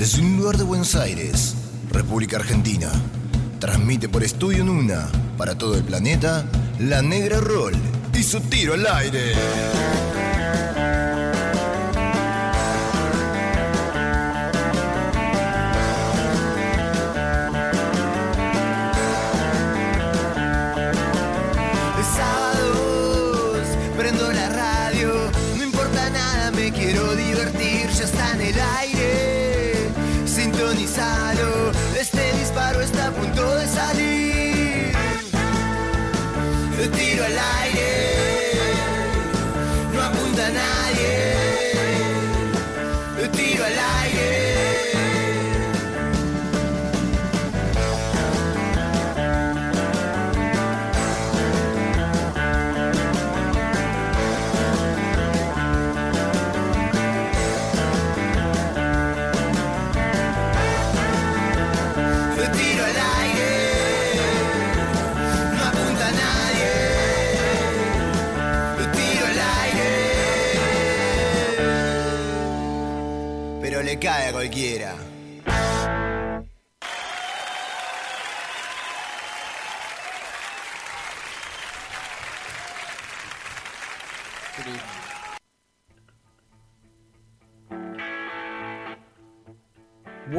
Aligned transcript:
Desde 0.00 0.22
un 0.22 0.38
lugar 0.38 0.56
de 0.56 0.64
Buenos 0.64 0.94
Aires, 0.94 1.54
República 1.92 2.38
Argentina, 2.38 2.90
transmite 3.58 4.08
por 4.08 4.24
Estudio 4.24 4.64
Nuna 4.64 5.10
para 5.36 5.58
todo 5.58 5.76
el 5.76 5.84
planeta 5.84 6.46
La 6.78 7.02
Negra 7.02 7.38
Roll 7.38 7.74
y 8.14 8.22
su 8.22 8.40
tiro 8.40 8.72
al 8.72 8.86
aire. 8.86 9.34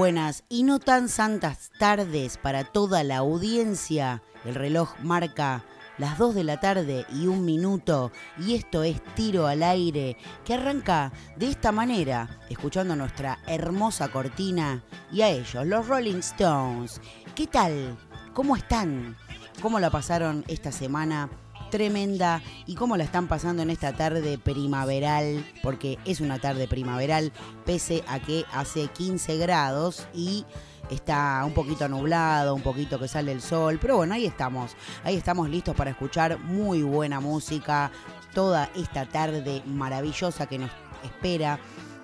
Buenas 0.01 0.45
y 0.49 0.63
no 0.63 0.79
tan 0.79 1.09
santas 1.09 1.69
tardes 1.77 2.37
para 2.37 2.63
toda 2.63 3.03
la 3.03 3.17
audiencia. 3.17 4.23
El 4.43 4.55
reloj 4.55 4.95
marca 5.03 5.63
las 5.99 6.17
2 6.17 6.33
de 6.33 6.43
la 6.43 6.59
tarde 6.59 7.05
y 7.13 7.27
un 7.27 7.45
minuto 7.45 8.11
y 8.39 8.55
esto 8.55 8.81
es 8.81 8.99
Tiro 9.13 9.45
al 9.45 9.61
Aire 9.61 10.17
que 10.43 10.55
arranca 10.55 11.11
de 11.35 11.49
esta 11.49 11.71
manera, 11.71 12.39
escuchando 12.49 12.95
nuestra 12.95 13.37
hermosa 13.45 14.07
cortina 14.07 14.83
y 15.11 15.21
a 15.21 15.29
ellos, 15.29 15.67
los 15.67 15.87
Rolling 15.87 16.17
Stones. 16.17 16.99
¿Qué 17.35 17.45
tal? 17.45 17.95
¿Cómo 18.33 18.55
están? 18.55 19.15
¿Cómo 19.61 19.79
la 19.79 19.91
pasaron 19.91 20.43
esta 20.47 20.71
semana? 20.71 21.29
Tremenda. 21.71 22.43
Y 22.67 22.75
cómo 22.75 22.97
la 22.97 23.03
están 23.03 23.27
pasando 23.27 23.63
en 23.63 23.71
esta 23.71 23.93
tarde 23.93 24.37
primaveral, 24.37 25.43
porque 25.63 25.97
es 26.05 26.21
una 26.21 26.37
tarde 26.37 26.67
primaveral, 26.67 27.31
pese 27.65 28.03
a 28.07 28.19
que 28.19 28.45
hace 28.53 28.87
15 28.89 29.37
grados 29.37 30.07
y 30.13 30.45
está 30.91 31.41
un 31.43 31.53
poquito 31.53 31.87
nublado, 31.87 32.53
un 32.53 32.61
poquito 32.61 32.99
que 32.99 33.07
sale 33.07 33.31
el 33.31 33.41
sol, 33.41 33.79
pero 33.81 33.97
bueno, 33.97 34.13
ahí 34.13 34.25
estamos, 34.25 34.75
ahí 35.03 35.15
estamos 35.15 35.49
listos 35.49 35.75
para 35.75 35.89
escuchar 35.89 36.37
muy 36.39 36.83
buena 36.83 37.19
música 37.19 37.91
toda 38.33 38.69
esta 38.75 39.05
tarde 39.07 39.63
maravillosa 39.65 40.45
que 40.45 40.59
nos 40.59 40.71
espera. 41.03 41.59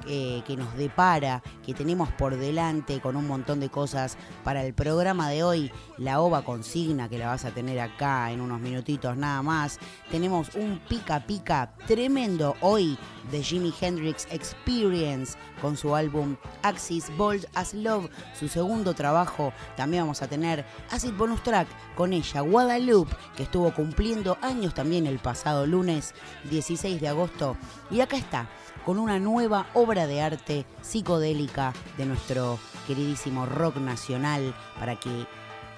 Eh, 0.08 0.42
que 0.46 0.56
nos 0.56 0.76
depara, 0.76 1.44
que 1.66 1.74
tenemos 1.74 2.10
por 2.14 2.38
delante 2.38 3.00
con 3.00 3.16
un 3.16 3.28
montón 3.28 3.60
de 3.60 3.70
cosas 3.70 4.18
para 4.44 4.64
el 4.64 4.74
programa 4.74 5.30
de 5.30 5.44
hoy, 5.44 5.72
la 5.98 6.22
OVA 6.22 6.44
consigna 6.44 7.10
que 7.10 7.18
la 7.18 7.28
vas 7.28 7.46
a 7.46 7.52
tener 7.52 7.80
acá 7.80 8.32
en 8.32 8.42
unos 8.42 8.60
minutitos 8.60 9.18
nada 9.18 9.42
más. 9.42 9.80
Tenemos 10.10 10.56
un 10.56 10.80
pica 10.88 11.26
pica 11.26 11.74
tremendo 11.88 12.56
hoy 12.62 12.98
de 13.32 13.44
Jimi 13.44 13.74
Hendrix 13.80 14.28
Experience 14.32 15.38
con 15.62 15.76
su 15.76 15.96
álbum 15.96 16.36
Axis 16.62 17.12
Bold 17.18 17.46
as 17.54 17.74
Love, 17.74 18.10
su 18.38 18.48
segundo 18.48 18.94
trabajo. 18.94 19.54
También 19.76 20.04
vamos 20.04 20.22
a 20.22 20.28
tener 20.28 20.66
Acid 20.92 21.14
Bonus 21.14 21.44
Track 21.44 21.68
con 21.96 22.14
ella, 22.14 22.42
Guadalupe, 22.42 23.16
que 23.36 23.44
estuvo 23.44 23.74
cumpliendo 23.74 24.38
años 24.42 24.74
también 24.74 25.08
el 25.08 25.20
pasado 25.20 25.66
lunes 25.66 26.14
16 26.50 27.02
de 27.02 27.08
agosto. 27.08 27.58
Y 27.90 28.02
acá 28.02 28.18
está, 28.18 28.50
con 28.88 29.00
una 29.00 29.20
nueva 29.20 29.66
obra 29.74 30.08
de 30.08 30.22
arte 30.22 30.66
psicodélica 30.82 31.74
de 31.98 32.06
nuestro 32.06 32.58
queridísimo 32.88 33.46
rock 33.46 33.76
nacional 33.80 34.56
para 34.80 34.98
que 34.98 35.28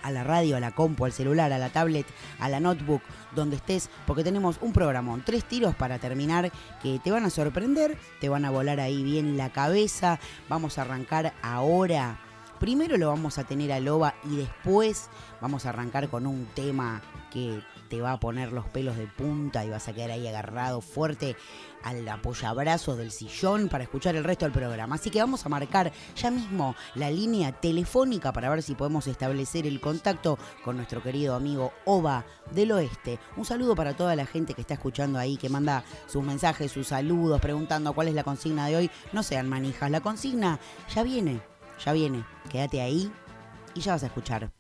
a 0.02 0.12
la 0.12 0.24
radio, 0.24 0.56
a 0.56 0.60
la 0.60 0.72
compu, 0.72 1.06
al 1.06 1.12
celular, 1.12 1.52
a 1.52 1.58
la 1.58 1.70
tablet, 1.70 2.06
a 2.40 2.48
la 2.48 2.60
notebook, 2.60 3.02
donde 3.34 3.56
estés, 3.56 3.90
porque 4.06 4.24
tenemos 4.24 4.58
un 4.62 4.72
programón, 4.72 5.24
tres 5.26 5.46
tiros 5.46 5.76
para 5.76 5.98
terminar 5.98 6.52
que 6.82 7.00
te 7.00 7.12
van 7.12 7.26
a 7.26 7.32
sorprender, 7.32 7.98
te 8.22 8.30
van 8.30 8.46
a 8.46 8.52
volar 8.52 8.80
ahí 8.80 9.04
bien 9.04 9.36
la 9.36 9.52
cabeza. 9.52 10.20
Vamos 10.48 10.78
a 10.78 10.84
arrancar 10.84 11.34
ahora. 11.42 12.20
Primero 12.60 12.98
lo 12.98 13.10
vamos 13.10 13.38
a 13.38 13.44
tener 13.44 13.72
a 13.72 13.80
Loba 13.80 14.16
y 14.24 14.38
después 14.38 15.10
vamos 15.42 15.66
a 15.66 15.70
arrancar 15.70 16.10
con 16.10 16.26
un 16.26 16.46
tema 16.56 17.02
que 17.32 17.62
te 17.90 18.02
va 18.02 18.14
a 18.14 18.20
poner 18.20 18.54
los 18.54 18.66
pelos 18.66 18.98
de 18.98 19.08
punta 19.08 19.66
y 19.66 19.70
vas 19.70 19.88
a 19.88 19.94
quedar 19.94 20.12
ahí 20.12 20.26
agarrado 20.28 20.82
fuerte 20.82 21.36
al 21.84 22.08
apoyabrazos 22.08 22.98
del 22.98 23.12
sillón 23.12 23.68
para 23.68 23.84
escuchar 23.84 24.16
el 24.16 24.24
resto 24.24 24.46
del 24.46 24.54
programa. 24.54 24.96
Así 24.96 25.10
que 25.12 25.20
vamos 25.20 25.46
a 25.46 25.50
marcar 25.50 25.92
ya 26.16 26.32
mismo 26.32 26.76
la 26.96 27.12
línea 27.12 27.52
telefónica 27.52 28.34
para 28.34 28.50
ver 28.50 28.64
si 28.64 28.74
podemos 28.74 29.06
establecer 29.08 29.68
el 29.68 29.82
contacto 29.82 30.40
con 30.64 30.78
nuestro 30.78 31.04
querido 31.04 31.36
amigo 31.36 31.74
Ova 31.84 32.26
del 32.52 32.72
Oeste. 32.72 33.20
Un 33.38 33.46
saludo 33.46 33.76
para 33.76 33.96
toda 33.96 34.16
la 34.16 34.26
gente 34.26 34.54
que 34.54 34.62
está 34.62 34.76
escuchando 34.76 35.20
ahí, 35.20 35.38
que 35.38 35.50
manda 35.50 35.84
sus 36.08 36.24
mensajes, 36.24 36.72
sus 36.72 36.88
saludos, 36.88 37.42
preguntando 37.42 37.94
cuál 37.94 38.08
es 38.08 38.16
la 38.16 38.24
consigna 38.24 38.68
de 38.68 38.78
hoy. 38.78 38.92
No 39.14 39.24
sean 39.24 39.50
manijas, 39.50 39.92
la 39.92 40.02
consigna 40.02 40.60
ya 40.94 41.04
viene, 41.04 41.42
ya 41.84 41.94
viene. 41.94 42.24
Quédate 42.50 42.82
ahí 42.82 43.12
y 43.74 43.82
ya 43.82 43.94
vas 43.94 44.04
a 44.04 44.08
escuchar. 44.08 44.52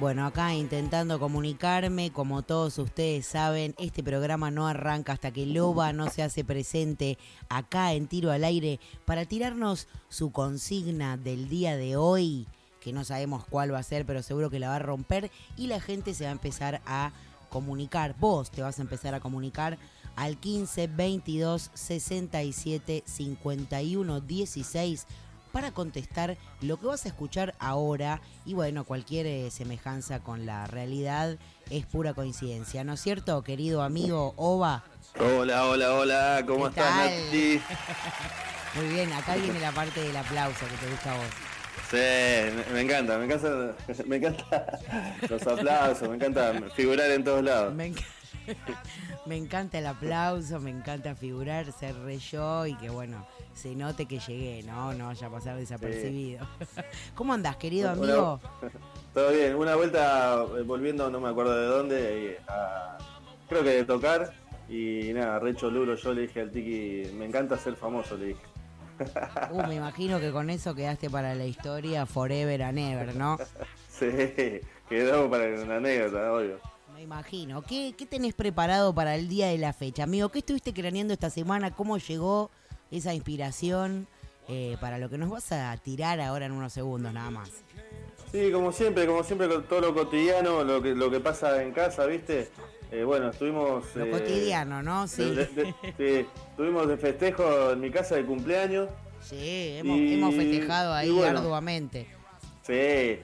Bueno, 0.00 0.24
acá 0.24 0.54
intentando 0.54 1.18
comunicarme, 1.18 2.10
como 2.10 2.40
todos 2.40 2.78
ustedes 2.78 3.26
saben, 3.26 3.74
este 3.76 4.02
programa 4.02 4.50
no 4.50 4.66
arranca 4.66 5.12
hasta 5.12 5.30
que 5.30 5.44
Loba 5.44 5.92
no 5.92 6.08
se 6.08 6.22
hace 6.22 6.42
presente 6.42 7.18
acá 7.50 7.92
en 7.92 8.06
Tiro 8.06 8.30
al 8.30 8.44
Aire 8.44 8.80
para 9.04 9.26
tirarnos 9.26 9.88
su 10.08 10.32
consigna 10.32 11.18
del 11.18 11.50
día 11.50 11.76
de 11.76 11.96
hoy, 11.96 12.46
que 12.80 12.92
no 12.92 13.04
sabemos 13.04 13.44
cuál 13.48 13.72
va 13.72 13.78
a 13.78 13.82
ser, 13.82 14.06
pero 14.06 14.22
seguro 14.22 14.50
que 14.50 14.58
la 14.58 14.68
va 14.68 14.76
a 14.76 14.80
romper 14.80 15.30
y 15.56 15.66
la 15.66 15.80
gente 15.80 16.14
se 16.14 16.24
va 16.24 16.30
a 16.30 16.32
empezar 16.32 16.80
a 16.86 17.12
comunicar. 17.50 18.14
Vos 18.18 18.50
te 18.50 18.62
vas 18.62 18.78
a 18.78 18.82
empezar 18.82 19.14
a 19.14 19.20
comunicar 19.20 19.78
al 20.16 20.38
15 20.38 20.88
22 20.88 21.70
67 21.74 23.02
51 23.06 24.20
16 24.20 25.06
para 25.52 25.72
contestar 25.72 26.36
lo 26.60 26.78
que 26.78 26.86
vas 26.86 27.04
a 27.04 27.08
escuchar 27.08 27.54
ahora 27.58 28.20
y 28.44 28.54
bueno, 28.54 28.84
cualquier 28.84 29.26
eh, 29.26 29.50
semejanza 29.50 30.20
con 30.20 30.46
la 30.46 30.66
realidad 30.66 31.38
es 31.70 31.86
pura 31.86 32.14
coincidencia, 32.14 32.84
¿no 32.84 32.92
es 32.94 33.00
cierto, 33.00 33.42
querido 33.42 33.82
amigo 33.82 34.34
Ova? 34.36 34.84
Hola, 35.18 35.66
hola, 35.66 35.94
hola, 35.94 36.44
¿cómo 36.46 36.70
¿Qué 36.70 36.80
estás? 36.80 36.96
Nati? 36.96 37.60
Muy 38.76 38.94
bien, 38.94 39.12
acá 39.12 39.34
viene 39.34 39.58
la 39.58 39.72
parte 39.72 40.00
del 40.00 40.16
aplauso 40.16 40.66
que 40.66 40.86
te 40.86 40.90
gusta 40.90 41.12
a 41.12 41.16
vos. 41.16 41.49
Sí, 41.88 41.96
me, 42.72 42.82
encanta, 42.82 43.18
me 43.18 43.24
encanta, 43.24 43.74
me 44.06 44.16
encanta 44.16 44.78
los 45.28 45.46
aplausos, 45.46 46.08
me 46.08 46.16
encanta 46.16 46.52
figurar 46.74 47.10
en 47.10 47.24
todos 47.24 47.42
lados. 47.42 47.74
Me, 49.26 49.36
encanta 49.36 49.78
el 49.78 49.86
aplauso, 49.86 50.58
me 50.58 50.70
encanta 50.70 51.14
figurar, 51.14 51.70
ser 51.70 51.94
re 52.00 52.18
yo 52.18 52.66
y 52.66 52.74
que 52.74 52.88
bueno, 52.88 53.24
se 53.54 53.76
note 53.76 54.06
que 54.06 54.18
llegué, 54.18 54.64
¿no? 54.64 54.92
No 54.94 55.06
vaya 55.06 55.26
a 55.28 55.30
pasar 55.30 55.56
desapercibido. 55.56 56.48
¿Cómo 57.14 57.34
andás, 57.34 57.56
querido 57.56 57.90
amigo? 57.90 58.40
todo 59.14 59.30
bien, 59.30 59.54
una 59.54 59.76
vuelta 59.76 60.44
eh, 60.58 60.62
volviendo, 60.62 61.10
no 61.10 61.20
me 61.20 61.28
acuerdo 61.28 61.56
de 61.56 61.66
dónde, 61.66 62.40
creo 63.48 63.62
que 63.62 63.70
de 63.70 63.84
tocar 63.84 64.32
y 64.68 65.12
nada, 65.12 65.38
re 65.38 65.54
cholulo, 65.54 65.94
yo 65.94 66.14
le 66.14 66.22
dije 66.22 66.40
al 66.40 66.50
Tiki, 66.50 67.12
me 67.14 67.26
encanta 67.26 67.56
ser 67.56 67.76
famoso, 67.76 68.16
le 68.16 68.26
dije. 68.26 68.49
Uh, 69.50 69.66
me 69.66 69.74
imagino 69.74 70.20
que 70.20 70.30
con 70.30 70.50
eso 70.50 70.74
quedaste 70.74 71.10
para 71.10 71.34
la 71.34 71.44
historia 71.44 72.06
forever 72.06 72.62
and 72.62 72.78
ever, 72.78 73.16
¿no? 73.16 73.38
sí, 73.88 74.60
quedó 74.88 75.28
para 75.28 75.46
una 75.62 75.76
anécdota, 75.76 76.32
obvio. 76.32 76.58
Me 76.94 77.02
imagino. 77.02 77.62
¿Qué, 77.62 77.94
¿Qué 77.96 78.06
tenés 78.06 78.34
preparado 78.34 78.94
para 78.94 79.16
el 79.16 79.28
día 79.28 79.48
de 79.48 79.58
la 79.58 79.72
fecha? 79.72 80.04
Amigo, 80.04 80.28
¿qué 80.28 80.40
estuviste 80.40 80.72
craneando 80.72 81.12
esta 81.12 81.30
semana? 81.30 81.74
¿Cómo 81.74 81.98
llegó 81.98 82.50
esa 82.90 83.14
inspiración 83.14 84.06
eh, 84.48 84.76
para 84.80 84.98
lo 84.98 85.08
que 85.08 85.18
nos 85.18 85.30
vas 85.30 85.50
a 85.52 85.76
tirar 85.78 86.20
ahora 86.20 86.46
en 86.46 86.52
unos 86.52 86.72
segundos 86.72 87.12
nada 87.12 87.30
más? 87.30 87.50
Sí, 88.30 88.52
como 88.52 88.70
siempre, 88.70 89.06
como 89.06 89.24
siempre 89.24 89.48
todo 89.48 89.80
lo 89.80 89.94
cotidiano, 89.94 90.62
lo 90.62 90.80
que, 90.80 90.94
lo 90.94 91.10
que 91.10 91.20
pasa 91.20 91.62
en 91.62 91.72
casa, 91.72 92.06
¿viste? 92.06 92.50
Eh, 92.90 93.04
bueno, 93.04 93.30
estuvimos... 93.30 93.84
Lo 93.94 94.04
eh, 94.04 94.10
cotidiano, 94.10 94.82
¿no? 94.82 95.06
Sí. 95.06 95.34
sí. 95.96 96.26
Estuvimos 96.50 96.88
de 96.88 96.96
festejo 96.96 97.70
en 97.70 97.80
mi 97.80 97.90
casa 97.90 98.16
de 98.16 98.24
cumpleaños. 98.24 98.88
Sí, 99.20 99.76
hemos, 99.78 100.34
festejado 100.34 100.92
ahí 100.94 101.22
arduamente. 101.22 102.08
Sí, 102.62 103.18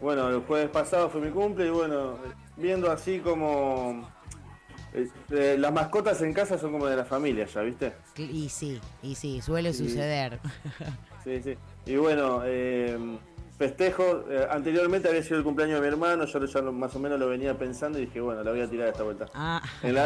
bueno, 0.00 0.28
el 0.28 0.40
jueves 0.40 0.70
pasado 0.70 1.08
fue 1.10 1.20
mi 1.20 1.30
cumple 1.30 1.66
y 1.66 1.70
bueno, 1.70 2.18
viendo 2.56 2.90
así 2.90 3.18
como... 3.18 4.08
Eh, 5.30 5.56
las 5.58 5.72
mascotas 5.72 6.22
en 6.22 6.32
casa 6.32 6.58
son 6.58 6.72
como 6.72 6.86
de 6.86 6.96
la 6.96 7.04
familia 7.04 7.46
ya, 7.46 7.60
¿viste? 7.60 7.92
Y 8.16 8.48
sí, 8.48 8.80
y 9.02 9.14
sí, 9.14 9.40
suele 9.42 9.72
suceder. 9.74 10.38
Sí, 11.24 11.42
sí. 11.42 11.58
Y 11.84 11.96
bueno, 11.96 12.42
eh, 12.44 12.96
festejo. 13.58 14.24
Eh, 14.30 14.46
anteriormente 14.50 15.08
había 15.08 15.22
sido 15.22 15.38
el 15.38 15.44
cumpleaños 15.44 15.80
de 15.80 15.82
mi 15.82 15.92
hermano, 15.92 16.24
yo 16.24 16.44
ya 16.44 16.62
más 16.62 16.94
o 16.94 16.98
menos 16.98 17.18
lo 17.18 17.28
venía 17.28 17.58
pensando 17.58 17.98
y 17.98 18.06
dije, 18.06 18.20
bueno, 18.20 18.42
la 18.42 18.50
voy 18.52 18.60
a 18.60 18.70
tirar 18.70 18.88
esta 18.88 19.02
vuelta. 19.02 19.26
Ah. 19.34 19.60
En, 19.82 19.96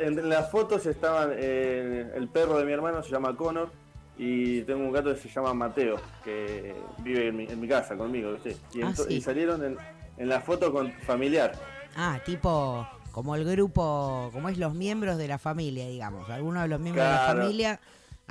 en, 0.00 0.28
las 0.28 0.50
fotos 0.50 0.86
estaban 0.86 1.32
eh, 1.34 2.12
el 2.14 2.28
perro 2.28 2.58
de 2.58 2.64
mi 2.64 2.72
hermano, 2.72 3.02
se 3.02 3.10
llama 3.10 3.36
Connor, 3.36 3.70
y 4.16 4.62
tengo 4.62 4.84
un 4.84 4.92
gato 4.92 5.12
que 5.12 5.20
se 5.20 5.28
llama 5.28 5.52
Mateo, 5.52 5.96
que 6.22 6.74
vive 6.98 7.28
en 7.28 7.60
mi, 7.60 7.68
casa 7.68 7.96
conmigo, 7.96 8.32
¿viste? 8.32 8.56
Y, 8.72 8.82
ah, 8.82 8.94
salieron 9.20 9.64
en, 9.64 9.76
en 10.16 10.28
la 10.28 10.40
foto 10.40 10.72
con 10.72 10.92
familiar. 10.92 11.52
Ah, 11.96 12.20
tipo 12.24 12.86
como 13.10 13.36
el 13.36 13.44
grupo, 13.44 14.30
como 14.32 14.48
es 14.48 14.58
los 14.58 14.74
miembros 14.74 15.18
de 15.18 15.28
la 15.28 15.38
familia, 15.38 15.86
digamos. 15.86 16.28
Algunos 16.30 16.62
de 16.62 16.68
los 16.68 16.80
miembros 16.80 17.06
de 17.06 17.12
la 17.12 17.26
familia 17.26 17.80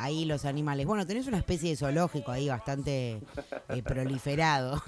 ahí 0.02 0.26
los 0.26 0.46
animales. 0.46 0.86
Bueno, 0.86 1.06
tenés 1.06 1.28
una 1.28 1.38
especie 1.38 1.70
de 1.70 1.76
zoológico 1.76 2.32
ahí 2.32 2.50
bastante 2.50 3.22
eh, 3.70 3.82
proliferado. 3.84 4.82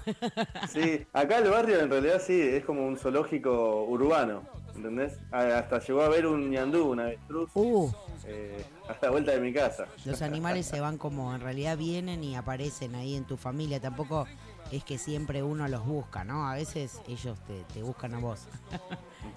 Sí, 0.71 1.05
acá 1.13 1.37
el 1.37 1.49
barrio 1.49 1.79
en 1.79 1.89
realidad 1.89 2.21
sí, 2.25 2.39
es 2.39 2.65
como 2.65 2.85
un 2.85 2.97
zoológico 2.97 3.85
urbano, 3.85 4.43
¿entendés? 4.75 5.19
Hasta 5.31 5.79
llegó 5.79 6.01
a 6.01 6.09
ver 6.09 6.25
un 6.25 6.49
ñandú, 6.49 6.91
una 6.91 7.03
avestruz, 7.03 7.49
uh. 7.53 7.91
eh, 8.25 8.65
hasta 8.87 9.07
la 9.07 9.11
vuelta 9.11 9.31
de 9.31 9.39
mi 9.39 9.53
casa. 9.53 9.85
Los 10.05 10.21
animales 10.21 10.65
se 10.65 10.79
van 10.81 10.97
como, 10.97 11.33
en 11.33 11.41
realidad 11.41 11.77
vienen 11.77 12.23
y 12.23 12.35
aparecen 12.35 12.95
ahí 12.95 13.15
en 13.15 13.25
tu 13.25 13.37
familia, 13.37 13.79
tampoco 13.79 14.27
es 14.71 14.83
que 14.83 14.97
siempre 14.97 15.43
uno 15.43 15.67
los 15.67 15.85
busca, 15.85 16.23
¿no? 16.23 16.49
A 16.49 16.55
veces 16.55 17.01
ellos 17.07 17.37
te, 17.73 17.83
buscan 17.83 18.15
a 18.15 18.19
vos. 18.19 18.47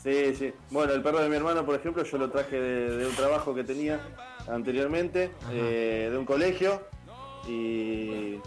Sí, 0.03 0.35
sí. 0.35 0.53
Bueno, 0.71 0.95
el 0.95 1.03
perro 1.03 1.21
de 1.21 1.29
mi 1.29 1.37
hermano, 1.37 1.65
por 1.67 1.75
ejemplo, 1.75 2.03
yo 2.03 2.19
lo 2.19 2.31
traje 2.31 2.59
de 2.59 3.07
un 3.07 3.15
trabajo 3.15 3.55
que 3.55 3.63
tenía 3.63 4.01
anteriormente, 4.49 5.31
eh, 5.53 6.09
de 6.11 6.19
un 6.19 6.25
colegio. 6.25 6.83
Y, 7.49 8.41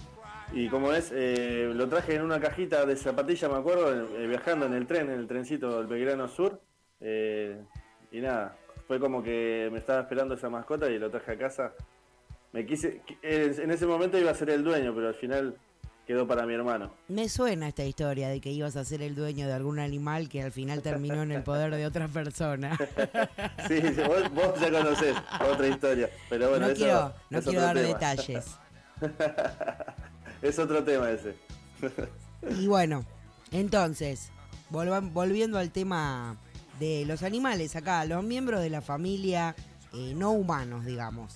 y 0.54 0.68
como 0.70 0.92
es, 0.94 1.12
eh, 1.14 1.72
lo 1.74 1.88
traje 1.88 2.16
en 2.16 2.24
una 2.24 2.40
cajita 2.40 2.86
de 2.86 2.96
zapatilla, 2.96 3.50
me 3.50 3.58
acuerdo, 3.58 4.18
eh, 4.18 4.28
viajando 4.28 4.66
en 4.66 4.74
el 4.74 4.88
tren, 4.88 5.10
en 5.10 5.20
el 5.20 5.28
trencito 5.28 5.78
del 5.78 5.88
Belgrano 5.88 6.28
Sur. 6.28 6.62
y 7.00 8.22
nada, 8.22 8.58
fue 8.88 9.00
como 9.00 9.24
que 9.24 9.70
me 9.72 9.80
estaba 9.80 10.02
esperando 10.02 10.34
esa 10.34 10.50
mascota 10.50 10.90
y 10.90 10.98
lo 10.98 11.10
traje 11.10 11.34
a 11.34 11.38
casa. 11.38 11.74
Me 12.52 12.66
quise, 12.66 13.02
en 13.22 13.72
ese 13.72 13.86
momento 13.86 14.18
iba 14.18 14.32
a 14.32 14.36
ser 14.36 14.50
el 14.50 14.64
dueño, 14.64 14.94
pero 14.96 15.10
al 15.10 15.16
final 15.16 15.56
quedó 16.10 16.26
para 16.26 16.48
mi 16.48 16.56
hermano. 16.56 16.92
Me 17.08 17.30
suena 17.30 17.68
esta 17.68 17.84
historia 17.84 18.30
de 18.30 18.42
que 18.42 18.50
ibas 18.50 18.76
a 18.76 18.84
ser 18.84 19.04
el 19.04 19.14
dueño 19.14 19.46
de 19.46 19.54
algún 19.54 19.78
animal 19.78 20.28
que 20.28 20.42
al 20.42 20.52
final 20.52 20.82
terminó 20.82 21.22
en 21.22 21.32
el 21.32 21.44
poder 21.44 21.76
de 21.76 21.86
otra 21.86 22.08
persona. 22.08 22.76
sí, 23.68 23.80
vos, 24.34 24.60
ya 24.60 24.72
conocés 24.72 25.16
otra 25.48 25.68
historia, 25.68 26.10
pero 26.28 26.50
bueno, 26.50 26.68
no 26.68 26.74
quiero, 26.74 27.14
no 27.30 27.42
quiero 27.44 27.62
dar 27.62 27.78
detalles. 27.78 28.58
es 30.42 30.58
otro 30.58 30.84
tema 30.84 31.12
ese. 31.12 31.36
y 32.60 32.66
bueno, 32.66 33.06
entonces, 33.52 34.32
volviendo 34.72 35.60
al 35.60 35.70
tema 35.70 36.38
de 36.80 37.06
los 37.06 37.22
animales 37.22 37.76
acá, 37.76 38.04
los 38.06 38.24
miembros 38.24 38.62
de 38.62 38.72
la 38.72 38.82
familia 38.82 39.56
eh, 39.94 40.16
no 40.16 40.32
humanos, 40.32 40.86
digamos. 40.86 41.36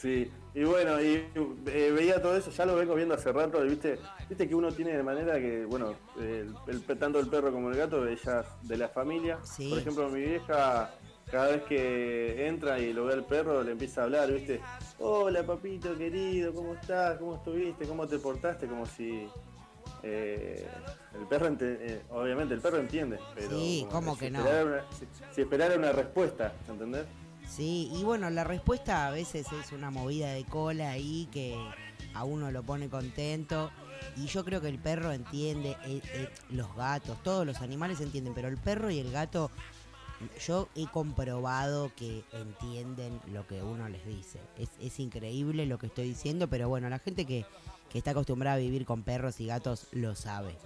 Sí, 0.00 0.30
y 0.54 0.62
bueno, 0.62 1.02
y 1.02 1.26
eh, 1.66 1.92
veía 1.92 2.22
todo 2.22 2.36
eso, 2.36 2.52
ya 2.52 2.64
lo 2.64 2.76
vengo 2.76 2.94
viendo 2.94 3.14
hace 3.14 3.32
rato, 3.32 3.60
viste, 3.62 3.98
viste 4.28 4.48
que 4.48 4.54
uno 4.54 4.70
tiene 4.70 4.96
de 4.96 5.02
manera 5.02 5.34
que, 5.40 5.64
bueno, 5.64 5.94
el, 6.16 6.54
tanto 6.96 7.18
el 7.18 7.26
perro 7.26 7.52
como 7.52 7.70
el 7.70 7.76
gato, 7.76 8.06
ellas 8.06 8.46
de 8.62 8.76
la 8.76 8.88
familia. 8.88 9.38
Por 9.68 9.78
ejemplo, 9.78 10.08
mi 10.10 10.20
vieja, 10.20 10.94
cada 11.28 11.48
vez 11.48 11.64
que 11.64 12.46
entra 12.46 12.78
y 12.78 12.92
lo 12.92 13.06
ve 13.06 13.14
al 13.14 13.24
perro, 13.24 13.64
le 13.64 13.72
empieza 13.72 14.02
a 14.02 14.04
hablar, 14.04 14.32
viste, 14.32 14.60
hola 15.00 15.42
papito 15.42 15.98
querido, 15.98 16.54
¿cómo 16.54 16.74
estás? 16.74 17.18
¿Cómo 17.18 17.34
estuviste? 17.34 17.84
¿Cómo 17.86 18.06
te 18.06 18.20
portaste? 18.20 18.68
Como 18.68 18.86
si 18.86 19.26
eh, 20.04 20.68
el 21.18 21.26
perro, 21.26 21.48
eh, 21.60 22.02
obviamente 22.10 22.54
el 22.54 22.60
perro 22.60 22.76
entiende, 22.78 23.18
pero 23.34 23.50
sí, 23.50 23.88
¿cómo 23.90 24.16
que 24.16 24.30
no? 24.30 24.44
si, 24.90 25.06
si, 25.32 25.40
esperara 25.40 25.74
una 25.74 25.90
respuesta, 25.90 26.52
¿entendés? 26.68 27.06
Sí, 27.48 27.90
y 27.94 28.02
bueno, 28.02 28.30
la 28.30 28.44
respuesta 28.44 29.06
a 29.06 29.10
veces 29.10 29.46
es 29.52 29.72
una 29.72 29.90
movida 29.90 30.32
de 30.32 30.44
cola 30.44 30.90
ahí 30.90 31.28
que 31.32 31.56
a 32.14 32.24
uno 32.24 32.50
lo 32.50 32.62
pone 32.62 32.88
contento. 32.88 33.70
Y 34.16 34.26
yo 34.26 34.44
creo 34.44 34.60
que 34.60 34.68
el 34.68 34.78
perro 34.78 35.12
entiende, 35.12 35.76
eh, 35.86 36.00
eh, 36.12 36.28
los 36.50 36.74
gatos, 36.76 37.22
todos 37.22 37.46
los 37.46 37.60
animales 37.60 38.00
entienden, 38.00 38.34
pero 38.34 38.48
el 38.48 38.58
perro 38.58 38.90
y 38.90 38.98
el 38.98 39.10
gato, 39.10 39.50
yo 40.46 40.68
he 40.74 40.86
comprobado 40.86 41.90
que 41.96 42.22
entienden 42.32 43.20
lo 43.32 43.46
que 43.46 43.62
uno 43.62 43.88
les 43.88 44.04
dice. 44.06 44.40
Es, 44.80 45.00
increíble 45.00 45.66
lo 45.66 45.78
que 45.78 45.86
estoy 45.86 46.08
diciendo, 46.08 46.48
pero 46.48 46.68
bueno, 46.68 46.88
la 46.88 46.98
gente 46.98 47.24
que, 47.24 47.44
que 47.90 47.98
está 47.98 48.12
acostumbrada 48.12 48.56
a 48.56 48.60
vivir 48.60 48.84
con 48.84 49.02
perros 49.02 49.40
y 49.40 49.46
gatos 49.46 49.86
lo 49.92 50.14
sabe. 50.14 50.56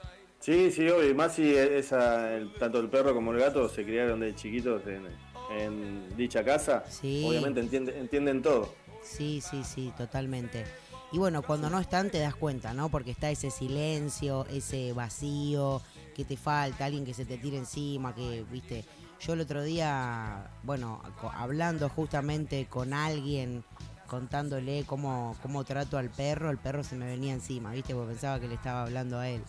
Sí, 0.41 0.71
sí, 0.71 0.89
obvio, 0.89 1.15
más 1.15 1.35
si 1.35 1.55
esa, 1.55 2.39
tanto 2.59 2.79
el 2.79 2.89
perro 2.89 3.13
como 3.13 3.33
el 3.33 3.41
gato 3.41 3.69
se 3.69 3.85
criaron 3.85 4.21
de 4.21 4.35
chiquitos 4.35 4.87
en, 4.87 5.07
en 5.51 6.17
dicha 6.17 6.45
casa, 6.45 6.85
obviamente 7.03 7.61
entienden 7.61 8.43
todo. 8.43 8.75
Sí, 9.03 9.41
sí, 9.41 9.63
sí, 9.65 9.93
totalmente. 9.97 10.65
Y 11.11 11.19
bueno, 11.19 11.43
cuando 11.43 11.71
no 11.71 11.81
están 11.81 12.11
te 12.11 12.19
das 12.19 12.35
cuenta, 12.35 12.75
¿no? 12.75 12.91
Porque 12.91 13.13
está 13.13 13.31
ese 13.31 13.51
silencio, 13.51 14.47
ese 14.51 14.93
vacío, 14.93 15.81
que 16.15 16.25
te 16.25 16.37
falta, 16.37 16.85
alguien 16.85 17.05
que 17.07 17.15
se 17.15 17.25
te 17.25 17.39
tire 17.39 17.57
encima, 17.57 18.15
que, 18.15 18.45
viste, 18.51 18.85
yo 19.21 19.33
el 19.33 19.41
otro 19.41 19.63
día, 19.63 20.51
bueno, 20.65 21.01
hablando 21.35 21.89
justamente 21.89 22.67
con 22.67 22.93
alguien, 22.93 23.65
contándole 24.07 24.85
cómo, 24.85 25.37
cómo 25.43 25.65
trato 25.65 25.97
al 25.97 26.11
perro, 26.11 26.51
el 26.51 26.59
perro 26.59 26.85
se 26.85 26.97
me 26.97 27.07
venía 27.07 27.33
encima, 27.33 27.73
viste, 27.73 27.95
porque 27.95 28.11
pensaba 28.11 28.39
que 28.39 28.49
le 28.49 28.55
estaba 28.55 28.83
hablando 28.83 29.19
a 29.19 29.29
él. 29.29 29.43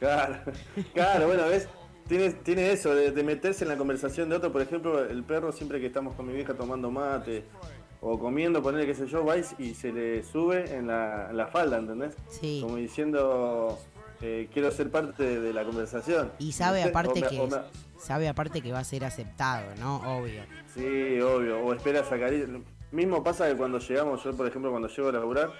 Claro, 0.00 0.42
claro, 0.92 1.26
bueno, 1.28 1.46
ves, 1.46 1.68
tiene, 2.06 2.30
tiene 2.30 2.72
eso, 2.72 2.94
de, 2.94 3.22
meterse 3.22 3.64
en 3.64 3.70
la 3.70 3.76
conversación 3.76 4.28
de 4.28 4.36
otro. 4.36 4.52
Por 4.52 4.62
ejemplo, 4.62 5.04
el 5.04 5.22
perro, 5.22 5.52
siempre 5.52 5.80
que 5.80 5.86
estamos 5.86 6.14
con 6.14 6.26
mi 6.26 6.34
vieja 6.34 6.54
tomando 6.54 6.90
mate 6.90 7.44
o 8.00 8.18
comiendo, 8.18 8.62
ponerle 8.62 8.86
qué 8.86 8.94
sé 8.94 9.06
yo, 9.06 9.24
vais 9.24 9.54
y 9.58 9.74
se 9.74 9.92
le 9.92 10.22
sube 10.22 10.74
en 10.74 10.86
la, 10.86 11.48
falda, 11.50 11.78
¿entendés? 11.78 12.14
Sí. 12.28 12.60
Como 12.62 12.76
diciendo, 12.76 13.78
eh, 14.20 14.48
quiero 14.52 14.70
ser 14.70 14.90
parte 14.90 15.40
de, 15.40 15.52
la 15.52 15.64
conversación. 15.64 16.30
Y 16.38 16.52
sabe 16.52 16.82
aparte 16.82 17.22
que 17.22 17.48
sabe 17.98 18.28
aparte 18.28 18.60
que 18.60 18.72
va 18.72 18.80
a 18.80 18.84
ser 18.84 19.04
aceptado, 19.04 19.74
¿no? 19.80 20.18
Obvio. 20.18 20.42
Sí, 20.74 21.20
obvio. 21.20 21.60
O 21.60 21.72
espera 21.72 22.04
sacar. 22.04 22.32
Mismo 22.92 23.24
pasa 23.24 23.48
que 23.48 23.56
cuando 23.56 23.78
llegamos, 23.78 24.22
yo 24.22 24.36
por 24.36 24.46
ejemplo 24.46 24.70
cuando 24.70 24.88
llego 24.88 25.08
a 25.08 25.12
laburar, 25.12 25.50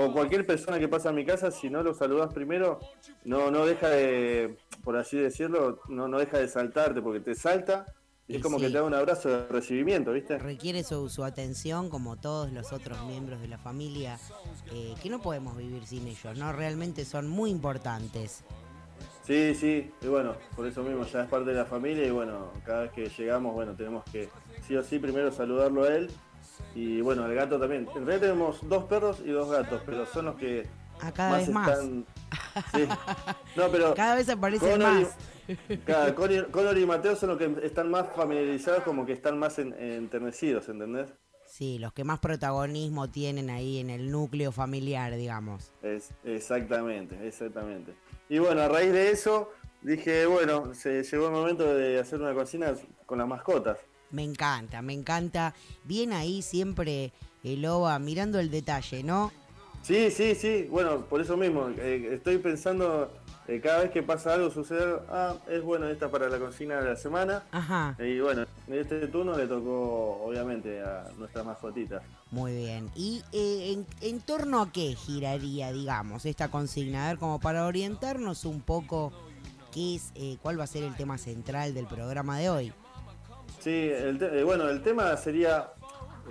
o 0.00 0.12
cualquier 0.12 0.46
persona 0.46 0.78
que 0.78 0.86
pasa 0.86 1.08
a 1.08 1.12
mi 1.12 1.24
casa, 1.24 1.50
si 1.50 1.68
no 1.68 1.82
lo 1.82 1.92
saludas 1.92 2.32
primero, 2.32 2.78
no, 3.24 3.50
no 3.50 3.66
deja 3.66 3.88
de, 3.88 4.56
por 4.84 4.96
así 4.96 5.16
decirlo, 5.16 5.80
no, 5.88 6.06
no 6.06 6.20
deja 6.20 6.38
de 6.38 6.46
saltarte, 6.46 7.02
porque 7.02 7.18
te 7.18 7.34
salta 7.34 7.84
es 8.28 8.40
como 8.40 8.58
que 8.58 8.66
te 8.66 8.74
da 8.74 8.84
un 8.84 8.94
abrazo 8.94 9.28
de 9.28 9.48
recibimiento, 9.48 10.12
¿viste? 10.12 10.38
Requiere 10.38 10.84
su, 10.84 11.08
su 11.08 11.24
atención 11.24 11.88
como 11.88 12.16
todos 12.16 12.52
los 12.52 12.72
otros 12.72 13.02
miembros 13.06 13.40
de 13.40 13.48
la 13.48 13.58
familia, 13.58 14.20
eh, 14.72 14.94
que 15.02 15.10
no 15.10 15.20
podemos 15.20 15.56
vivir 15.56 15.84
sin 15.84 16.06
ellos, 16.06 16.38
¿no? 16.38 16.52
Realmente 16.52 17.04
son 17.04 17.26
muy 17.26 17.50
importantes. 17.50 18.44
Sí, 19.26 19.54
sí, 19.54 19.90
y 20.00 20.06
bueno, 20.06 20.36
por 20.54 20.66
eso 20.66 20.82
mismo 20.82 21.04
ya 21.06 21.24
es 21.24 21.28
parte 21.28 21.50
de 21.50 21.56
la 21.56 21.64
familia 21.64 22.06
y 22.06 22.10
bueno, 22.10 22.52
cada 22.64 22.82
vez 22.82 22.92
que 22.92 23.08
llegamos, 23.08 23.52
bueno, 23.52 23.74
tenemos 23.74 24.04
que 24.12 24.28
sí 24.66 24.76
o 24.76 24.82
sí 24.84 24.98
primero 24.98 25.32
saludarlo 25.32 25.84
a 25.84 25.94
él 25.94 26.10
y 26.74 27.00
bueno, 27.00 27.24
al 27.24 27.34
gato 27.34 27.58
también. 27.58 27.88
En 27.94 28.06
realidad 28.06 28.28
tenemos 28.28 28.68
dos 28.68 28.84
perros 28.84 29.20
y 29.24 29.30
dos 29.30 29.50
gatos, 29.50 29.82
pero 29.84 30.06
son 30.06 30.26
los 30.26 30.36
que 30.36 30.66
a 31.00 31.12
cada 31.12 31.36
vez 31.38 31.48
más. 31.48 31.68
Están... 31.68 32.06
Sí. 32.74 32.88
No, 33.56 33.68
pero 33.70 33.94
cada 33.96 34.16
vez 34.16 34.28
aparecen 34.28 34.82
más. 34.82 35.16
Claro, 35.86 36.14
Conor 36.50 36.76
y 36.76 36.84
Mateo 36.84 37.16
son 37.16 37.30
los 37.30 37.38
que 37.38 37.50
están 37.62 37.90
más 37.90 38.14
familiarizados, 38.14 38.82
como 38.82 39.06
que 39.06 39.14
están 39.14 39.38
más 39.38 39.58
enternecidos, 39.58 40.68
¿entendés? 40.68 41.14
Sí, 41.46 41.78
los 41.78 41.94
que 41.94 42.04
más 42.04 42.18
protagonismo 42.18 43.10
tienen 43.10 43.48
ahí 43.48 43.78
en 43.78 43.88
el 43.88 44.10
núcleo 44.10 44.52
familiar, 44.52 45.16
digamos. 45.16 45.72
Es, 45.82 46.10
exactamente, 46.22 47.26
exactamente. 47.26 47.94
Y 48.28 48.38
bueno, 48.40 48.60
a 48.60 48.68
raíz 48.68 48.92
de 48.92 49.10
eso 49.10 49.50
dije, 49.80 50.26
bueno, 50.26 50.74
se 50.74 51.02
llegó 51.02 51.28
el 51.28 51.32
momento 51.32 51.74
de 51.74 51.98
hacer 51.98 52.20
una 52.20 52.34
cocina 52.34 52.74
con 53.06 53.16
las 53.16 53.26
mascotas. 53.26 53.78
Me 54.10 54.24
encanta, 54.24 54.82
me 54.82 54.92
encanta. 54.92 55.54
Bien 55.84 56.12
ahí 56.12 56.42
siempre 56.42 57.12
el 57.42 57.64
OVA 57.64 57.98
mirando 57.98 58.38
el 58.40 58.50
detalle, 58.50 59.02
¿no? 59.02 59.32
Sí, 59.82 60.10
sí, 60.10 60.34
sí. 60.34 60.66
Bueno, 60.70 61.06
por 61.06 61.20
eso 61.20 61.36
mismo. 61.36 61.68
Eh, 61.78 62.10
estoy 62.12 62.38
pensando, 62.38 63.10
eh, 63.46 63.60
cada 63.62 63.82
vez 63.82 63.90
que 63.90 64.02
pasa 64.02 64.34
algo, 64.34 64.50
sucede, 64.50 64.98
ah, 65.08 65.36
es 65.48 65.62
bueno 65.62 65.88
esta 65.88 66.10
para 66.10 66.28
la 66.28 66.38
cocina 66.38 66.80
de 66.80 66.90
la 66.90 66.96
semana. 66.96 67.44
Ajá. 67.52 67.96
Y 67.98 68.18
bueno, 68.20 68.44
en 68.66 68.74
este 68.74 69.06
turno 69.08 69.36
le 69.36 69.46
tocó, 69.46 70.22
obviamente, 70.24 70.82
a 70.82 71.10
nuestras 71.16 71.44
mascotitas. 71.44 72.02
Muy 72.30 72.54
bien. 72.54 72.90
¿Y 72.94 73.22
eh, 73.32 73.82
en, 74.00 74.20
torno 74.20 74.62
a 74.62 74.72
qué 74.72 74.94
giraría, 74.94 75.72
digamos, 75.72 76.26
esta 76.26 76.50
consigna? 76.50 77.06
A 77.06 77.08
ver, 77.08 77.18
como 77.18 77.40
para 77.40 77.64
orientarnos 77.66 78.44
un 78.44 78.60
poco, 78.60 79.12
¿qué 79.72 79.94
es, 79.96 80.12
cuál 80.42 80.58
va 80.58 80.64
a 80.64 80.66
ser 80.66 80.82
el 80.82 80.94
tema 80.96 81.16
central 81.18 81.72
del 81.72 81.86
programa 81.86 82.38
de 82.38 82.50
hoy? 82.50 82.72
Sí, 83.58 83.90
bueno, 84.44 84.68
el 84.68 84.82
tema 84.82 85.16
sería 85.16 85.70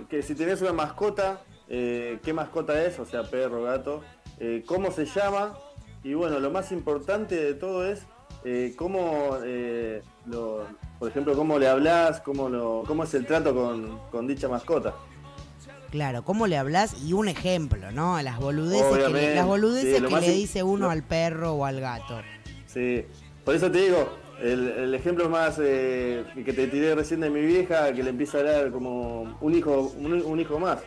que 0.08 0.22
si 0.22 0.34
tenés 0.34 0.62
una 0.62 0.72
mascota, 0.72 1.42
eh, 1.68 2.18
qué 2.22 2.32
mascota 2.32 2.82
es, 2.84 2.98
o 2.98 3.04
sea, 3.04 3.24
perro, 3.24 3.64
gato, 3.64 4.02
eh, 4.38 4.62
cómo 4.66 4.90
se 4.90 5.04
llama 5.04 5.56
y 6.02 6.14
bueno, 6.14 6.38
lo 6.38 6.50
más 6.50 6.72
importante 6.72 7.34
de 7.34 7.54
todo 7.54 7.86
es 7.86 8.02
eh, 8.44 8.74
cómo, 8.76 9.36
por 10.98 11.08
ejemplo, 11.08 11.34
cómo 11.34 11.58
le 11.58 11.68
hablas, 11.68 12.20
cómo, 12.20 12.48
lo, 12.48 12.84
cómo 12.86 13.04
es 13.04 13.12
el 13.14 13.26
trato 13.26 13.54
con, 14.10 14.26
dicha 14.26 14.48
mascota. 14.48 14.94
Claro, 15.90 16.22
cómo 16.22 16.46
le 16.46 16.56
hablas 16.56 17.02
y 17.02 17.14
un 17.14 17.28
ejemplo, 17.28 17.90
¿no? 17.92 18.20
Las 18.22 18.38
boludeces 18.38 19.06
que, 19.06 19.12
le, 19.12 19.34
las 19.34 19.46
boludeces 19.46 20.02
que 20.02 20.20
le 20.20 20.32
dice 20.32 20.62
uno 20.62 20.90
al 20.90 21.02
perro 21.02 21.54
o 21.54 21.64
al 21.64 21.80
gato. 21.80 22.20
Sí, 22.66 23.06
por 23.44 23.54
eso 23.54 23.70
te 23.70 23.80
digo, 23.80 24.06
el, 24.40 24.94
ejemplo 24.94 25.28
más 25.28 25.56
que 25.56 26.24
te 26.34 26.66
tiré 26.68 26.94
recién 26.94 27.20
de 27.20 27.30
mi 27.30 27.40
vieja, 27.40 27.92
que 27.92 28.02
le 28.02 28.10
empieza 28.10 28.38
a 28.38 28.40
hablar 28.40 28.70
como 28.70 29.38
un 29.40 29.54
hijo, 29.54 29.92
un 29.96 30.40
hijo 30.40 30.58
más. 30.58 30.78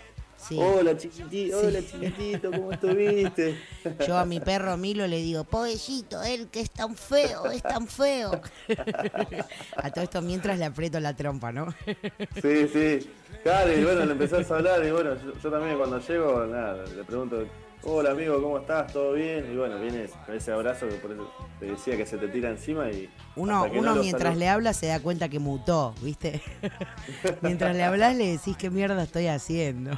Hola 0.50 0.98
chiquitito, 0.98 1.60
hola 1.60 1.80
chiquitito, 1.80 2.52
¿cómo 2.52 2.72
estuviste? 2.72 3.56
Yo 4.08 4.18
a 4.18 4.26
mi 4.26 4.40
perro 4.40 4.76
Milo 4.76 5.06
le 5.08 5.18
digo, 5.18 5.44
pobrecito, 5.44 6.22
él 6.24 6.48
que 6.48 6.62
es 6.62 6.72
tan 6.72 6.96
feo, 6.96 7.46
es 7.52 7.62
tan 7.62 7.88
feo. 7.88 8.42
a 9.76 9.92
todo 9.92 10.04
esto 10.04 10.22
mientras 10.22 10.58
le 10.58 10.66
aprieto 10.66 11.00
la 11.00 11.16
trompa, 11.16 11.52
¿no? 11.52 11.74
sí, 12.42 12.68
sí. 12.68 13.10
Claro, 13.44 13.72
y 13.72 13.84
bueno, 13.84 14.04
le 14.06 14.12
empezás 14.12 14.50
a 14.52 14.58
hablar 14.58 14.84
y 14.84 14.92
bueno, 14.92 15.16
yo, 15.42 15.52
también 15.52 15.78
cuando 15.78 16.00
llego, 16.00 16.46
nada, 16.46 16.84
le 16.86 17.04
pregunto, 17.04 17.46
hola 17.84 18.12
amigo, 18.12 18.42
¿cómo 18.42 18.60
estás? 18.60 18.92
¿Todo 18.94 19.14
bien? 19.14 19.52
Y 19.52 19.56
bueno, 19.56 19.80
vienes 19.80 20.12
con 20.26 20.36
ese 20.36 20.52
abrazo 20.52 20.88
que 20.88 20.96
por 20.96 21.12
eso 21.12 21.32
te 21.60 21.66
decía 21.66 21.98
que 21.98 22.06
se 22.06 22.18
te 22.18 22.28
tira 22.28 22.50
encima 22.50 22.90
y... 22.90 23.10
Uno, 23.36 23.66
uno 23.74 23.96
mientras 23.96 24.38
le 24.38 24.48
habla 24.48 24.74
se 24.74 24.88
da 24.88 25.00
cuenta 25.00 25.30
que 25.30 25.40
mutó, 25.40 25.96
¿viste? 26.02 26.42
mientras 27.42 27.76
le 27.76 27.84
hablas 27.84 28.16
le 28.16 28.34
decís 28.34 28.56
qué 28.58 28.70
mierda 28.70 29.04
estoy 29.04 29.28
haciendo. 29.28 29.92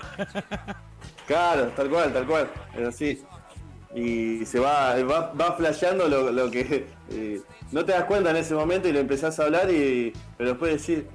claro, 1.27 1.67
tal 1.75 1.89
cual, 1.89 2.13
tal 2.13 2.25
cual, 2.25 2.49
es 2.77 2.87
así. 2.87 3.21
Y 3.93 4.45
se 4.45 4.59
va, 4.59 4.95
va, 5.03 5.33
va 5.33 5.53
flasheando 5.53 6.07
lo, 6.07 6.49
que... 6.49 6.87
Eh, 7.11 7.41
no 7.71 7.85
te 7.85 7.91
das 7.91 8.05
cuenta 8.05 8.31
en 8.31 8.37
ese 8.37 8.55
momento 8.55 8.87
y 8.87 8.93
le 8.93 9.01
empezás 9.01 9.39
a 9.39 9.43
hablar 9.43 9.69
y... 9.69 10.13
Pero 10.37 10.51
después 10.51 10.73
decir, 10.73 11.07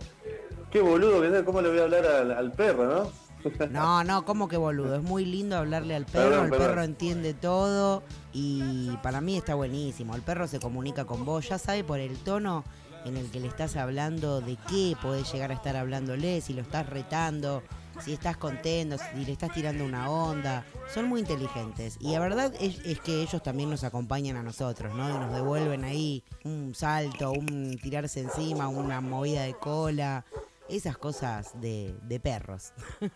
qué 0.70 0.80
boludo, 0.80 1.20
que 1.20 1.44
¿cómo 1.44 1.60
le 1.60 1.70
voy 1.70 1.78
a 1.78 1.82
hablar 1.84 2.06
al 2.06 2.52
perro, 2.52 2.86
no? 2.86 3.27
No, 3.70 4.04
no, 4.04 4.24
como 4.24 4.48
que 4.48 4.56
boludo. 4.56 4.96
Es 4.96 5.02
muy 5.02 5.24
lindo 5.24 5.56
hablarle 5.56 5.94
al 5.94 6.06
perro, 6.06 6.44
el 6.44 6.50
perro 6.50 6.82
entiende 6.82 7.34
todo 7.34 8.02
y 8.32 8.96
para 9.02 9.20
mí 9.20 9.36
está 9.36 9.54
buenísimo. 9.54 10.14
El 10.14 10.22
perro 10.22 10.46
se 10.46 10.60
comunica 10.60 11.04
con 11.04 11.24
vos, 11.24 11.48
ya 11.48 11.58
sabe 11.58 11.84
por 11.84 12.00
el 12.00 12.16
tono 12.18 12.64
en 13.04 13.16
el 13.16 13.30
que 13.30 13.40
le 13.40 13.48
estás 13.48 13.76
hablando 13.76 14.40
de 14.40 14.56
qué 14.68 14.96
podés 15.00 15.32
llegar 15.32 15.50
a 15.50 15.54
estar 15.54 15.76
hablándole, 15.76 16.40
si 16.40 16.52
lo 16.52 16.62
estás 16.62 16.86
retando, 16.88 17.62
si 18.04 18.12
estás 18.12 18.36
contento, 18.36 18.96
si 18.98 19.24
le 19.24 19.32
estás 19.32 19.52
tirando 19.52 19.84
una 19.84 20.10
onda. 20.10 20.64
Son 20.92 21.06
muy 21.06 21.20
inteligentes. 21.20 21.96
Y 22.00 22.12
la 22.12 22.20
verdad 22.20 22.52
es, 22.60 22.80
es, 22.84 23.00
que 23.00 23.22
ellos 23.22 23.42
también 23.42 23.70
nos 23.70 23.84
acompañan 23.84 24.36
a 24.36 24.42
nosotros, 24.42 24.94
¿no? 24.94 25.08
Y 25.08 25.12
nos 25.12 25.32
devuelven 25.32 25.84
ahí 25.84 26.22
un 26.44 26.74
salto, 26.74 27.30
un 27.30 27.78
tirarse 27.82 28.20
encima, 28.20 28.68
una 28.68 29.00
movida 29.00 29.42
de 29.42 29.54
cola 29.54 30.24
esas 30.68 30.98
cosas 30.98 31.52
de, 31.60 32.20
perros. 32.22 32.72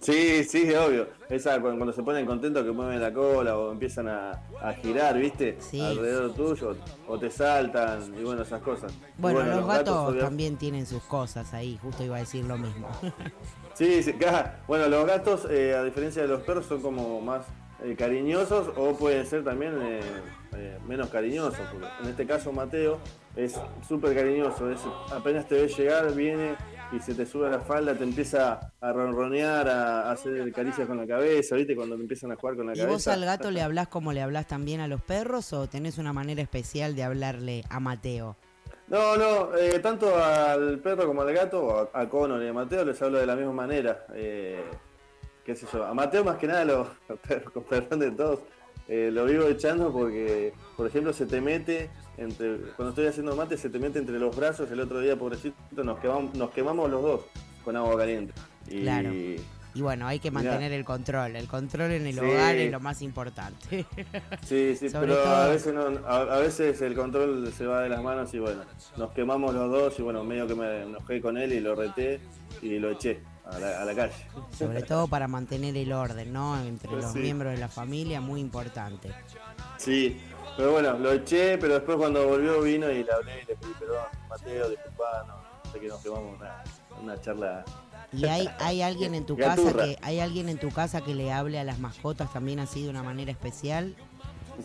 Sí, 0.00 0.44
sí, 0.44 0.72
obvio. 0.74 1.08
Esa 1.28 1.60
cuando, 1.60 1.92
se 1.92 2.02
ponen 2.02 2.26
contentos 2.26 2.64
que 2.64 2.70
mueven 2.70 3.00
la 3.00 3.12
cola 3.12 3.56
o 3.58 3.72
empiezan 3.72 4.08
a, 4.08 4.40
girar, 4.82 5.18
¿viste? 5.18 5.58
Alrededor 5.80 6.34
tuyo, 6.34 6.76
o 7.08 7.18
te 7.18 7.30
saltan, 7.30 8.14
y 8.18 8.22
bueno, 8.22 8.42
esas 8.42 8.62
cosas. 8.62 8.92
Bueno, 9.18 9.42
los, 9.42 9.66
gatos, 9.66 10.18
también 10.18 10.56
tienen 10.56 10.86
sus 10.86 11.02
cosas 11.04 11.52
ahí, 11.54 11.78
justo 11.82 12.04
iba 12.04 12.16
a 12.16 12.20
decir 12.20 12.44
lo 12.44 12.58
mismo. 12.58 12.88
Sí, 13.74 14.02
sí, 14.02 14.14
bueno, 14.66 14.88
los 14.88 15.06
gatos, 15.06 15.46
eh, 15.50 15.74
a 15.74 15.84
diferencia 15.84 16.22
de 16.22 16.28
los 16.28 16.40
perros, 16.40 16.64
son 16.64 16.80
como 16.80 17.20
más 17.20 17.42
eh, 17.84 17.94
cariñosos 17.94 18.68
o 18.74 18.96
pueden 18.96 19.26
ser 19.26 19.44
también 19.44 19.74
eh, 19.82 20.78
menos 20.88 21.10
cariñosos. 21.10 21.60
En 22.02 22.08
este 22.08 22.26
caso 22.26 22.52
Mateo 22.52 22.98
es 23.36 23.54
súper 23.86 24.14
cariñoso, 24.14 24.70
es, 24.70 24.80
apenas 25.12 25.46
te 25.46 25.56
ve 25.56 25.68
llegar, 25.68 26.14
viene 26.14 26.56
y 26.92 27.00
se 27.00 27.14
te 27.14 27.26
sube 27.26 27.46
a 27.46 27.50
la 27.50 27.60
falda, 27.60 27.94
te 27.94 28.04
empieza 28.04 28.72
a 28.80 28.92
ronronear, 28.92 29.68
a, 29.68 30.10
hacer 30.10 30.52
caricias 30.52 30.86
con 30.86 30.96
la 30.96 31.06
cabeza, 31.06 31.56
¿viste? 31.56 31.74
Cuando 31.74 31.96
empiezan 31.96 32.32
a 32.32 32.36
jugar 32.36 32.56
con 32.56 32.66
la 32.66 32.72
cabeza. 32.72 32.88
¿Y 32.88 32.92
vos 32.92 33.08
al 33.08 33.24
gato 33.24 33.50
le 33.50 33.62
hablás 33.62 33.88
como 33.88 34.12
le 34.12 34.22
hablás 34.22 34.46
también 34.46 34.80
a 34.80 34.88
los 34.88 35.02
perros 35.02 35.52
o 35.52 35.68
tenés 35.68 35.98
una 35.98 36.12
manera 36.12 36.42
especial 36.42 36.94
de 36.94 37.02
hablarle 37.02 37.64
a 37.70 37.80
Mateo? 37.80 38.36
No, 38.88 39.16
no, 39.16 39.56
eh, 39.56 39.80
tanto 39.80 40.16
al 40.16 40.78
perro 40.78 41.06
como 41.06 41.22
al 41.22 41.32
gato, 41.32 41.90
a, 41.92 42.08
Conor 42.08 42.42
y 42.42 42.48
a 42.48 42.52
Mateo 42.52 42.84
les 42.84 43.00
hablo 43.02 43.18
de 43.18 43.26
la 43.26 43.34
misma 43.34 43.52
manera. 43.52 44.06
Eh, 44.14 44.62
qué 45.44 45.56
sé 45.56 45.66
yo, 45.72 45.84
a 45.84 45.92
Mateo 45.92 46.22
más 46.22 46.38
que 46.38 46.46
nada, 46.46 46.64
lo, 46.64 46.90
con 47.52 47.64
perdón 47.64 47.98
de 47.98 48.10
todos, 48.12 48.40
eh, 48.86 49.10
lo 49.12 49.24
vivo 49.24 49.46
echando 49.48 49.92
porque, 49.92 50.52
por 50.76 50.86
ejemplo, 50.86 51.12
se 51.12 51.26
te 51.26 51.40
mete 51.40 51.90
entre, 52.18 52.58
cuando 52.76 52.90
estoy 52.90 53.06
haciendo 53.06 53.36
mate, 53.36 53.56
se 53.56 53.70
te 53.70 53.78
mete 53.78 53.98
entre 53.98 54.18
los 54.18 54.34
brazos. 54.34 54.70
El 54.70 54.80
otro 54.80 55.00
día, 55.00 55.16
pobrecito, 55.16 55.56
nos 55.84 55.98
quemamos, 55.98 56.34
nos 56.34 56.50
quemamos 56.50 56.90
los 56.90 57.02
dos 57.02 57.20
con 57.64 57.76
agua 57.76 57.96
caliente. 57.96 58.32
Y, 58.68 58.82
claro. 58.82 59.12
Y 59.76 59.82
bueno, 59.82 60.06
hay 60.06 60.20
que 60.20 60.30
mantener 60.30 60.72
el 60.72 60.86
control. 60.86 61.36
El 61.36 61.46
control 61.46 61.90
en 61.90 62.06
el 62.06 62.18
hogar 62.18 62.56
es 62.56 62.72
lo 62.72 62.80
más 62.80 63.02
importante. 63.02 63.84
Sí, 64.42 64.74
sí, 64.74 64.88
pero 64.92 65.20
a, 65.26 65.48
veces 65.48 65.74
a, 66.06 66.38
veces 66.38 66.80
el 66.80 66.94
control 66.94 67.52
se 67.52 67.66
va 67.66 67.82
de 67.82 67.90
las 67.90 68.02
manos 68.02 68.32
y 68.32 68.38
bueno, 68.38 68.62
nos 68.96 69.12
quemamos 69.12 69.54
los 69.54 69.70
dos 69.70 69.98
y 69.98 70.02
bueno, 70.02 70.24
medio 70.24 70.46
que 70.46 70.54
me 70.54 70.82
enojé 70.84 71.20
con 71.20 71.36
él 71.36 71.52
y 71.52 71.60
lo 71.60 71.74
reté 71.74 72.20
y 72.62 72.78
lo 72.78 72.90
eché 72.90 73.20
a 73.44 73.84
la, 73.84 73.94
calle. 73.94 74.14
Sobre 74.56 74.82
todo 74.82 75.08
para 75.08 75.28
mantener 75.28 75.76
el 75.76 75.92
orden, 75.92 76.32
¿no? 76.32 76.58
Entre 76.62 76.90
los 76.90 77.14
miembros 77.14 77.52
de 77.52 77.58
la 77.58 77.68
familia, 77.68 78.22
muy 78.22 78.40
importante. 78.40 79.10
Sí, 79.76 80.18
pero 80.56 80.72
bueno, 80.72 80.98
lo 80.98 81.12
eché, 81.12 81.58
pero 81.58 81.74
después 81.74 81.96
cuando 81.98 82.26
volvió 82.26 82.60
vino 82.62 82.90
y 82.90 83.04
le 83.04 83.12
hablé 83.12 83.42
y 83.42 83.46
le 83.46 83.56
pedí 83.56 83.72
perdón, 83.78 84.04
Mateo, 84.28 84.70
disculpa, 84.70 85.24
no, 85.26 85.72
sé 85.72 85.80
que 85.80 85.88
nos 85.88 86.02
quemamos 86.02 86.38
una, 86.38 86.64
una 87.02 87.20
charla 87.20 87.64
¿Y 88.12 88.24
hay, 88.26 88.48
hay 88.60 88.82
alguien 88.82 89.14
en 89.14 89.26
tu 89.26 89.36
casa 89.36 89.72
que 89.72 89.98
hay 90.02 90.20
alguien 90.20 90.48
en 90.48 90.58
tu 90.58 90.70
casa 90.70 91.02
que 91.02 91.14
le 91.14 91.32
hable 91.32 91.58
a 91.58 91.64
las 91.64 91.78
mascotas 91.78 92.32
también 92.32 92.60
así 92.60 92.82
de 92.82 92.90
una 92.90 93.02
manera 93.02 93.30
especial? 93.30 93.94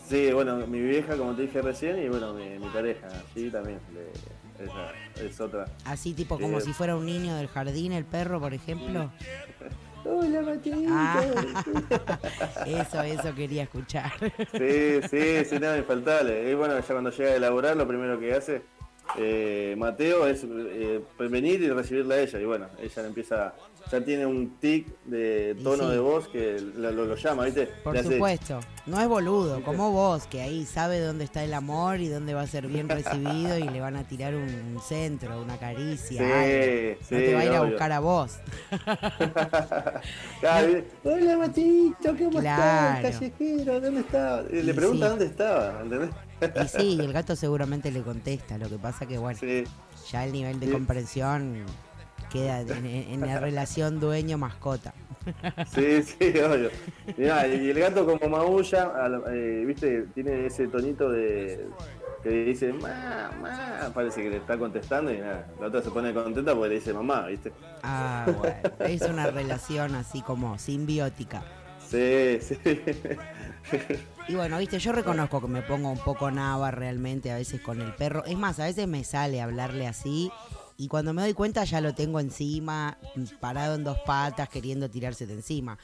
Sí, 0.08 0.32
bueno, 0.32 0.56
mi 0.66 0.80
vieja, 0.80 1.16
como 1.16 1.34
te 1.34 1.42
dije 1.42 1.60
recién, 1.60 2.02
y 2.02 2.08
bueno, 2.08 2.32
mi, 2.32 2.66
pareja, 2.68 3.08
sí, 3.34 3.50
también. 3.50 3.78
es 5.16 5.38
otra. 5.38 5.66
Así 5.84 6.14
tipo 6.14 6.38
como 6.38 6.60
si 6.60 6.72
fuera 6.72 6.96
un 6.96 7.04
niño 7.04 7.34
del 7.34 7.48
jardín, 7.48 7.92
el 7.92 8.06
perro, 8.06 8.40
por 8.40 8.54
ejemplo. 8.54 9.10
Hola, 10.04 10.42
Mateito. 10.42 10.88
Ah, 10.90 11.22
eso, 12.66 13.02
eso 13.02 13.34
quería 13.34 13.64
escuchar. 13.64 14.12
Sí, 14.52 15.00
sí, 15.08 15.44
sí, 15.44 15.58
nada 15.58 15.78
infaltable. 15.78 16.50
Y 16.50 16.54
bueno, 16.54 16.78
ya 16.78 16.86
cuando 16.86 17.10
llega 17.10 17.30
a 17.30 17.36
elaborar, 17.36 17.76
lo 17.76 17.86
primero 17.86 18.18
que 18.18 18.34
hace 18.34 18.62
eh, 19.16 19.74
Mateo 19.76 20.26
es 20.26 20.44
eh, 20.44 21.00
venir 21.18 21.62
y 21.62 21.70
recibirla 21.70 22.16
a 22.16 22.20
ella. 22.20 22.40
Y 22.40 22.44
bueno, 22.44 22.68
ella 22.80 23.06
empieza, 23.06 23.54
ya 23.92 24.02
tiene 24.02 24.24
un 24.24 24.56
tic 24.58 24.86
de 25.04 25.54
tono 25.62 25.88
de 25.88 25.98
voz 25.98 26.26
que 26.28 26.58
lo, 26.58 27.14
llama, 27.14 27.44
¿viste? 27.44 27.66
Por 27.84 28.02
supuesto, 28.02 28.58
no 28.86 28.98
es 28.98 29.06
boludo, 29.06 29.62
como 29.62 29.92
vos, 29.92 30.26
que 30.26 30.40
ahí 30.40 30.64
sabe 30.64 30.98
dónde 30.98 31.24
está 31.24 31.44
el 31.44 31.52
amor 31.52 32.00
y 32.00 32.08
dónde 32.08 32.32
va 32.32 32.40
a 32.40 32.46
ser 32.46 32.66
bien 32.68 32.88
recibido 32.88 33.58
y 33.58 33.68
le 33.68 33.80
van 33.82 33.96
a 33.96 34.08
tirar 34.08 34.34
un, 34.34 34.80
centro, 34.82 35.42
una 35.42 35.58
caricia. 35.58 36.22
Sí, 37.02 37.14
no 37.14 37.18
te 37.18 37.34
va 37.34 37.40
a 37.40 37.44
ir 37.44 37.52
a 37.52 37.62
buscar 37.62 37.92
a 37.92 38.00
vos. 38.00 38.38
Hola 41.04 41.36
Matito, 41.36 42.16
¿cómo 42.16 42.38
estás? 42.38 43.02
Callejero, 43.02 43.80
¿dónde 43.80 44.00
estaba? 44.00 44.42
Le 44.42 44.74
pregunta 44.74 45.10
dónde 45.10 45.26
estaba, 45.26 45.82
¿entendés? 45.82 46.10
Y 46.64 46.68
sí, 46.68 46.98
el 46.98 47.12
gato 47.12 47.36
seguramente 47.36 47.90
le 47.90 48.02
contesta, 48.02 48.58
lo 48.58 48.68
que 48.68 48.78
pasa 48.78 49.06
que 49.06 49.18
bueno, 49.18 49.38
ya 50.10 50.24
el 50.24 50.32
nivel 50.32 50.58
de 50.58 50.70
comprensión 50.70 51.64
queda 52.32 52.60
en, 52.60 53.20
la 53.20 53.38
relación 53.38 54.00
dueño-mascota. 54.00 54.94
Sí, 55.72 56.02
sí, 56.02 56.32
obvio. 56.40 56.70
y 57.16 57.70
el 57.70 57.78
gato 57.78 58.04
como 58.04 58.28
maulla, 58.28 58.92
eh, 59.30 59.62
viste, 59.64 60.06
tiene 60.14 60.46
ese 60.46 60.66
tonito 60.66 61.10
de 61.10 61.68
que 62.22 62.30
dice, 62.44 62.72
mamá, 62.72 63.30
parece 63.94 64.22
que 64.22 64.30
le 64.30 64.36
está 64.38 64.56
contestando 64.56 65.12
y 65.12 65.18
nada, 65.18 65.46
la 65.60 65.66
otra 65.66 65.82
se 65.82 65.90
pone 65.90 66.12
contenta 66.14 66.54
porque 66.54 66.70
le 66.70 66.74
dice 66.76 66.92
mamá, 66.92 67.26
viste. 67.26 67.52
Ah, 67.82 68.26
bueno, 68.38 68.56
es 68.80 69.02
una 69.02 69.26
relación 69.28 69.94
así 69.94 70.22
como 70.22 70.58
simbiótica. 70.58 71.42
Sí, 71.88 72.38
sí. 72.40 72.58
Y 74.28 74.34
bueno, 74.34 74.58
viste, 74.58 74.78
yo 74.78 74.92
reconozco 74.92 75.40
que 75.40 75.48
me 75.48 75.62
pongo 75.62 75.90
un 75.90 75.98
poco 75.98 76.30
nava 76.30 76.70
realmente 76.70 77.30
a 77.32 77.36
veces 77.36 77.60
con 77.60 77.80
el 77.80 77.92
perro. 77.94 78.24
Es 78.24 78.38
más, 78.38 78.60
a 78.60 78.64
veces 78.64 78.86
me 78.86 79.02
sale 79.04 79.40
hablarle 79.40 79.86
así 79.86 80.30
y 80.76 80.88
cuando 80.88 81.12
me 81.12 81.22
doy 81.22 81.34
cuenta 81.34 81.64
ya 81.64 81.80
lo 81.80 81.94
tengo 81.94 82.20
encima, 82.20 82.98
parado 83.40 83.74
en 83.74 83.84
dos 83.84 83.98
patas, 84.06 84.48
queriendo 84.48 84.90
tirarse 84.90 85.26
de 85.26 85.34
encima. 85.34 85.78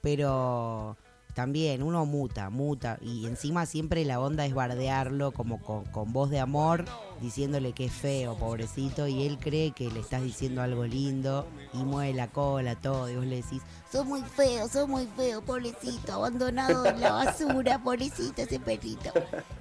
Pero 0.00 0.96
también 1.34 1.82
uno 1.82 2.04
muta, 2.04 2.50
muta. 2.50 2.98
Y 3.00 3.26
encima 3.26 3.66
siempre 3.66 4.04
la 4.04 4.20
onda 4.20 4.44
es 4.44 4.54
bardearlo 4.54 5.32
como 5.32 5.60
con, 5.60 6.12
voz 6.12 6.30
de 6.30 6.40
amor, 6.40 6.84
diciéndole 7.20 7.72
que 7.72 7.86
es 7.86 7.92
feo, 7.92 8.36
pobrecito. 8.36 9.08
Y 9.08 9.26
él 9.26 9.38
cree 9.38 9.72
que 9.72 9.90
le 9.90 10.00
estás 10.00 10.22
diciendo 10.22 10.62
algo 10.62 10.84
lindo 10.84 11.46
y 11.72 11.78
mueve 11.84 12.14
la 12.14 12.28
cola, 12.28 12.74
todo. 12.74 13.08
Y 13.08 13.16
vos 13.16 13.26
le 13.26 13.36
decís, 13.36 13.62
sos 13.90 14.04
muy 14.04 14.22
feo, 14.22 14.68
sos 14.68 14.88
muy 14.88 15.08
feo, 15.16 15.40
pobrecito, 15.42 16.12
abandonado 16.12 16.84
en 16.86 17.00
la 17.00 17.12
basura, 17.12 17.82
pobrecito 17.82 18.42
ese 18.42 18.60
perrito. 18.60 19.12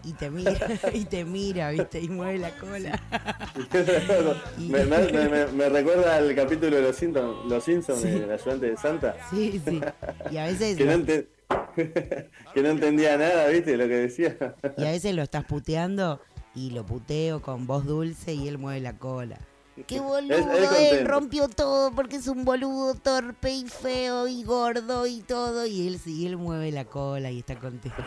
Y 0.04 0.14
te 0.14 0.30
mira, 0.30 0.58
y 0.94 1.06
te 1.06 1.24
mira, 1.24 1.72
viste, 1.72 2.02
y 2.02 2.10
mueve 2.10 2.40
la 2.40 2.58
cola. 2.58 3.02
me, 4.58 5.70
recuerda 5.70 6.18
al 6.18 6.36
capítulo 6.36 6.76
de 6.76 6.82
Los 6.82 6.96
Simpsons, 6.98 7.46
los 7.48 7.64
Simpsons, 7.64 8.04
el 8.04 8.32
ayudante 8.32 8.72
de 8.72 8.78
Santa. 8.78 9.16
Sí, 9.30 9.62
sí. 9.66 9.82
Y 10.30 10.38
a 10.38 10.46
veces... 10.46 10.78
que 10.78 10.86
no 10.86 10.92
entendía 12.56 13.18
nada, 13.18 13.48
¿viste? 13.48 13.78
Lo 13.78 13.88
que 13.88 13.96
decía. 13.96 14.38
y 14.78 14.86
a 14.86 14.92
veces 14.92 15.16
lo 15.16 15.24
estás 15.24 15.46
puteando 15.46 16.22
y 16.56 16.72
lo 16.72 16.86
puteo 16.86 17.42
con 17.42 17.68
voz 17.68 17.86
dulce 17.86 18.34
y 18.34 18.48
él 18.48 18.58
mueve 18.58 18.82
la 18.82 18.98
cola. 18.98 19.38
Qué 19.88 20.00
boludo, 20.00 20.36
él 20.78 21.08
rompió 21.08 21.48
todo 21.48 21.92
porque 21.92 22.18
es 22.18 22.28
un 22.28 22.44
boludo 22.44 22.94
torpe 22.94 23.52
y 23.52 23.66
feo 23.66 24.28
y 24.28 24.44
gordo 24.44 25.08
y 25.08 25.22
todo. 25.22 25.66
Y 25.66 25.88
él 25.88 25.98
sí, 25.98 26.28
él 26.28 26.38
mueve 26.38 26.72
la 26.72 26.86
cola 26.86 27.32
y 27.32 27.40
está 27.40 27.58
contento. 27.58 28.04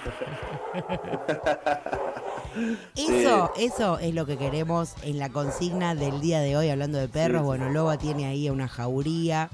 eso, 2.96 3.52
eso 3.56 3.98
es 3.98 4.14
lo 4.14 4.26
que 4.26 4.36
queremos 4.36 4.92
en 5.02 5.18
la 5.18 5.30
consigna 5.30 5.94
del 5.94 6.20
día 6.20 6.40
de 6.40 6.56
hoy, 6.56 6.68
hablando 6.68 6.98
de 6.98 7.08
perros. 7.08 7.42
Bueno, 7.42 7.70
Loba 7.70 7.96
tiene 7.96 8.26
ahí 8.26 8.50
una 8.50 8.68
jauría 8.68 9.48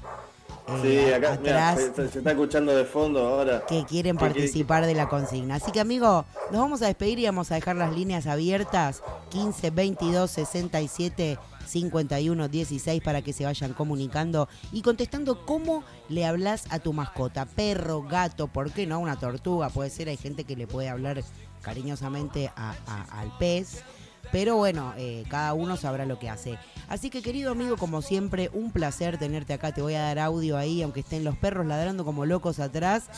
sí, 0.81 0.87
eh, 0.87 1.15
acá 1.15 1.37
se, 1.75 2.05
está 2.19 2.31
escuchando 2.31 2.75
de 2.75 2.85
fondo 2.85 3.19
ahora. 3.19 3.65
Que 3.65 3.85
quieren 3.85 4.17
participar 4.17 4.85
de 4.85 4.95
la 4.95 5.07
consigna. 5.09 5.55
Así 5.55 5.71
que, 5.71 5.79
amigo, 5.79 6.25
nos 6.51 6.61
vamos 6.61 6.81
a 6.81 6.87
despedir 6.87 7.19
y 7.19 7.25
vamos 7.25 7.51
a 7.51 7.55
dejar 7.55 7.75
las 7.75 7.93
líneas 7.93 8.27
abiertas: 8.27 9.03
15 9.29 9.71
22 9.71 10.29
67 10.31 11.39
51 11.67 12.47
16 12.47 13.01
para 13.01 13.21
que 13.21 13.33
se 13.33 13.45
vayan 13.45 13.73
comunicando 13.73 14.49
y 14.71 14.81
contestando 14.81 15.45
cómo 15.45 15.83
le 16.09 16.25
hablas 16.25 16.65
a 16.69 16.79
tu 16.79 16.93
mascota. 16.93 17.45
Perro, 17.45 18.03
gato, 18.03 18.47
¿por 18.47 18.71
qué 18.71 18.85
no? 18.85 18.99
Una 18.99 19.17
tortuga, 19.17 19.69
puede 19.69 19.89
ser. 19.89 20.09
Hay 20.09 20.17
gente 20.17 20.43
que 20.43 20.55
le 20.55 20.67
puede 20.67 20.89
hablar 20.89 21.23
cariñosamente 21.61 22.51
al 22.55 23.37
pez. 23.39 23.83
Pero 24.31 24.55
bueno, 24.55 24.93
eh, 24.97 25.23
cada 25.29 25.53
uno 25.53 25.77
sabrá 25.77 26.05
lo 26.05 26.19
que 26.19 26.29
hace. 26.29 26.57
Así 26.87 27.09
que 27.09 27.21
querido 27.21 27.51
amigo, 27.51 27.77
como 27.77 28.01
siempre, 28.01 28.49
un 28.53 28.71
placer 28.71 29.17
tenerte 29.17 29.53
acá. 29.53 29.73
Te 29.73 29.81
voy 29.81 29.95
a 29.95 30.01
dar 30.01 30.19
audio 30.19 30.57
ahí, 30.57 30.81
aunque 30.81 31.01
estén 31.01 31.23
los 31.23 31.37
perros 31.37 31.65
ladrando 31.65 32.05
como 32.05 32.25
locos 32.25 32.59
atrás, 32.59 33.09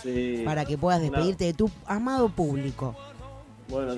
para 0.45 0.65
que 0.65 0.77
puedas 0.77 1.01
despedirte 1.01 1.45
de 1.45 1.53
tu 1.53 1.69
amado 1.85 2.29
público. 2.29 2.95
Bueno, 3.69 3.95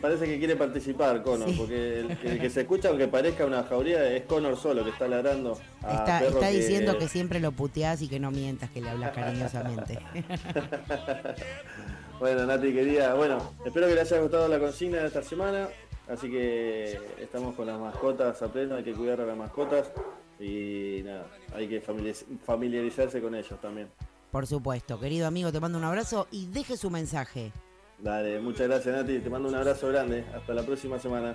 parece 0.00 0.26
que 0.26 0.38
quiere 0.38 0.56
participar 0.56 1.22
Conor, 1.22 1.50
porque 1.56 2.00
el, 2.00 2.40
que 2.40 2.48
se 2.48 2.62
escucha, 2.62 2.88
aunque 2.88 3.08
parezca 3.08 3.44
una 3.44 3.64
jauría, 3.64 4.14
es 4.14 4.24
Conor 4.24 4.56
solo 4.56 4.84
que 4.84 4.90
está 4.90 5.08
ladrando. 5.08 5.58
está, 5.80 6.24
está 6.24 6.48
diciendo 6.48 6.96
que 6.98 7.08
siempre 7.08 7.40
lo 7.40 7.52
puteás 7.52 8.00
y 8.00 8.08
que 8.08 8.20
no 8.20 8.30
mientas, 8.30 8.70
que 8.70 8.80
le 8.80 8.90
hablas 8.90 9.12
cariñosamente. 9.12 9.98
bueno, 12.20 12.46
Nati, 12.46 12.72
querida, 12.72 13.14
bueno, 13.14 13.54
espero 13.66 13.88
que 13.88 13.94
le 13.94 14.00
haya 14.00 14.20
gustado 14.20 14.48
la 14.48 14.58
consigna 14.58 14.98
de 14.98 15.08
esta 15.08 15.22
semana. 15.22 15.68
Así 16.08 16.30
que 16.30 16.98
estamos 17.20 17.54
con 17.54 17.66
las 17.66 17.78
mascotas 17.78 18.40
a 18.40 18.48
pleno, 18.50 18.76
hay 18.76 18.84
que 18.84 18.92
cuidar 18.92 19.20
a 19.20 19.26
las 19.26 19.36
mascotas 19.36 19.92
y 20.40 21.02
nada, 21.04 21.26
hay 21.54 21.68
que 21.68 21.82
familiarizarse 22.44 23.20
con 23.20 23.34
ellos 23.34 23.60
también. 23.60 23.88
Por 24.30 24.46
supuesto, 24.46 24.98
querido 24.98 25.26
amigo, 25.26 25.52
te 25.52 25.60
mando 25.60 25.78
un 25.78 25.84
abrazo 25.84 26.26
y 26.30 26.46
deje 26.46 26.76
su 26.76 26.90
mensaje. 26.90 27.52
Dale, 27.98 28.40
muchas 28.40 28.68
gracias 28.68 28.94
Nati, 28.96 29.18
te 29.18 29.28
mando 29.28 29.48
un 29.48 29.54
abrazo 29.54 29.88
grande, 29.88 30.24
hasta 30.34 30.54
la 30.54 30.62
próxima 30.62 30.98
semana. 30.98 31.34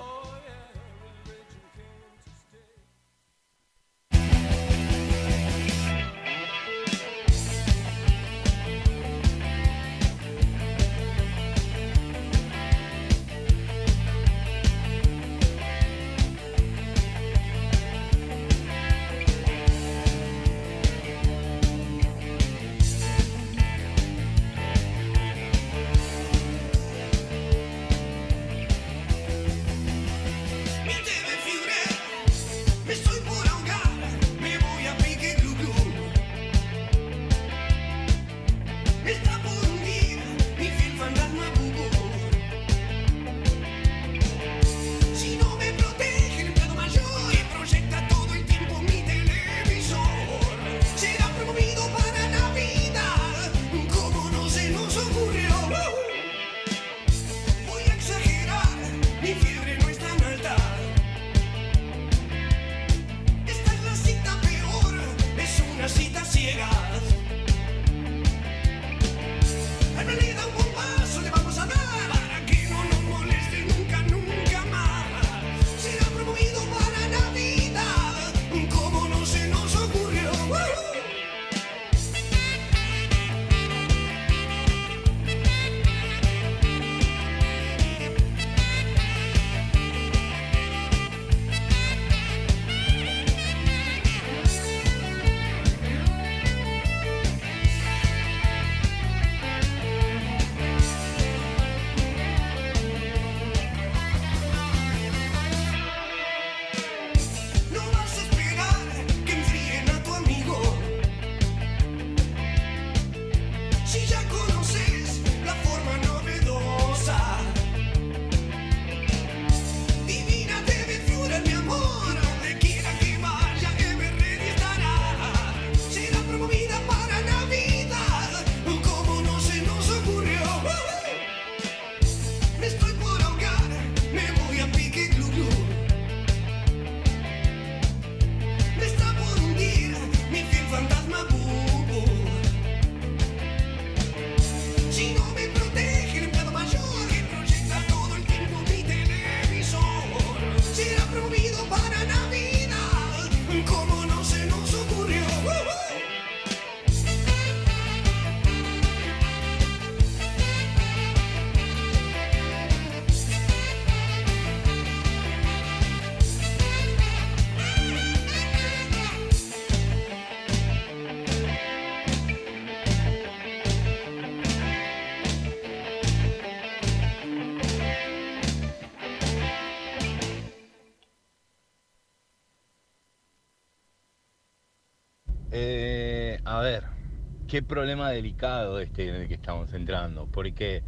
Qué 187.53 187.61
problema 187.61 188.09
delicado 188.09 188.79
este 188.79 189.09
en 189.09 189.13
el 189.13 189.27
que 189.27 189.35
estamos 189.35 189.71
entrando. 189.73 190.25
Porque, 190.25 190.81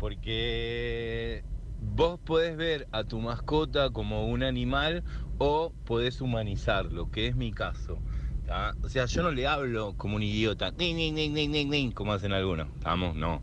porque 0.00 1.44
vos 1.80 2.18
podés 2.18 2.56
ver 2.56 2.88
a 2.90 3.04
tu 3.04 3.20
mascota 3.20 3.88
como 3.90 4.26
un 4.26 4.42
animal 4.42 5.04
o 5.38 5.72
podés 5.84 6.20
humanizarlo, 6.20 7.08
que 7.12 7.28
es 7.28 7.36
mi 7.36 7.52
caso. 7.52 8.00
O 8.82 8.88
sea, 8.88 9.06
yo 9.06 9.22
no 9.22 9.30
le 9.30 9.46
hablo 9.46 9.94
como 9.96 10.16
un 10.16 10.24
idiota, 10.24 10.72
como 11.94 12.12
hacen 12.12 12.32
algunos, 12.32 12.66
¿estamos? 12.74 13.14
No. 13.14 13.40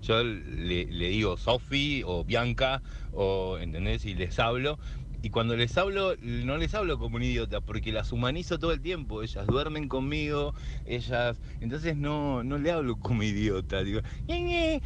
Yo 0.00 0.24
le, 0.24 0.86
le 0.86 1.08
digo 1.10 1.36
Sofi 1.36 2.02
o 2.06 2.24
Bianca, 2.24 2.80
o, 3.12 3.58
¿entendés? 3.58 4.06
Y 4.06 4.14
les 4.14 4.38
hablo, 4.38 4.78
y 5.22 5.30
cuando 5.30 5.56
les 5.56 5.76
hablo, 5.76 6.14
no 6.20 6.56
les 6.56 6.74
hablo 6.74 6.98
como 6.98 7.16
un 7.16 7.22
idiota, 7.22 7.60
porque 7.60 7.92
las 7.92 8.12
humanizo 8.12 8.58
todo 8.58 8.72
el 8.72 8.80
tiempo. 8.80 9.22
Ellas 9.22 9.46
duermen 9.46 9.88
conmigo, 9.88 10.54
ellas. 10.84 11.40
Entonces 11.60 11.96
no, 11.96 12.42
no 12.42 12.58
le 12.58 12.70
hablo 12.70 12.98
como 12.98 13.22
idiota. 13.22 13.82
Digo, 13.82 14.00
hay 14.28 14.80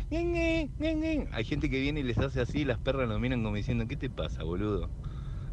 gente 1.44 1.70
que 1.70 1.80
viene 1.80 2.00
y 2.00 2.02
les 2.02 2.18
hace 2.18 2.40
así, 2.40 2.60
y 2.60 2.64
las 2.64 2.78
perras 2.78 3.08
nos 3.08 3.20
miran 3.20 3.42
como 3.42 3.56
diciendo, 3.56 3.86
¿qué 3.86 3.96
te 3.96 4.10
pasa, 4.10 4.42
boludo? 4.42 4.90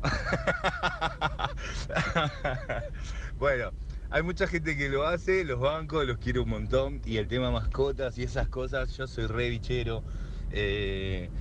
bueno, 3.37 3.71
hay 4.09 4.23
mucha 4.23 4.47
gente 4.47 4.75
que 4.75 4.89
lo 4.89 5.05
hace, 5.05 5.45
los 5.45 5.59
bancos, 5.59 6.07
los 6.07 6.17
quiero 6.17 6.43
un 6.43 6.49
montón. 6.49 7.01
Y 7.05 7.17
el 7.17 7.27
tema 7.27 7.51
mascotas 7.51 8.17
y 8.17 8.23
esas 8.23 8.49
cosas, 8.49 8.95
yo 8.97 9.07
soy 9.07 9.27
re 9.27 9.49
bichero. 9.49 10.03
Eh, 10.49 11.31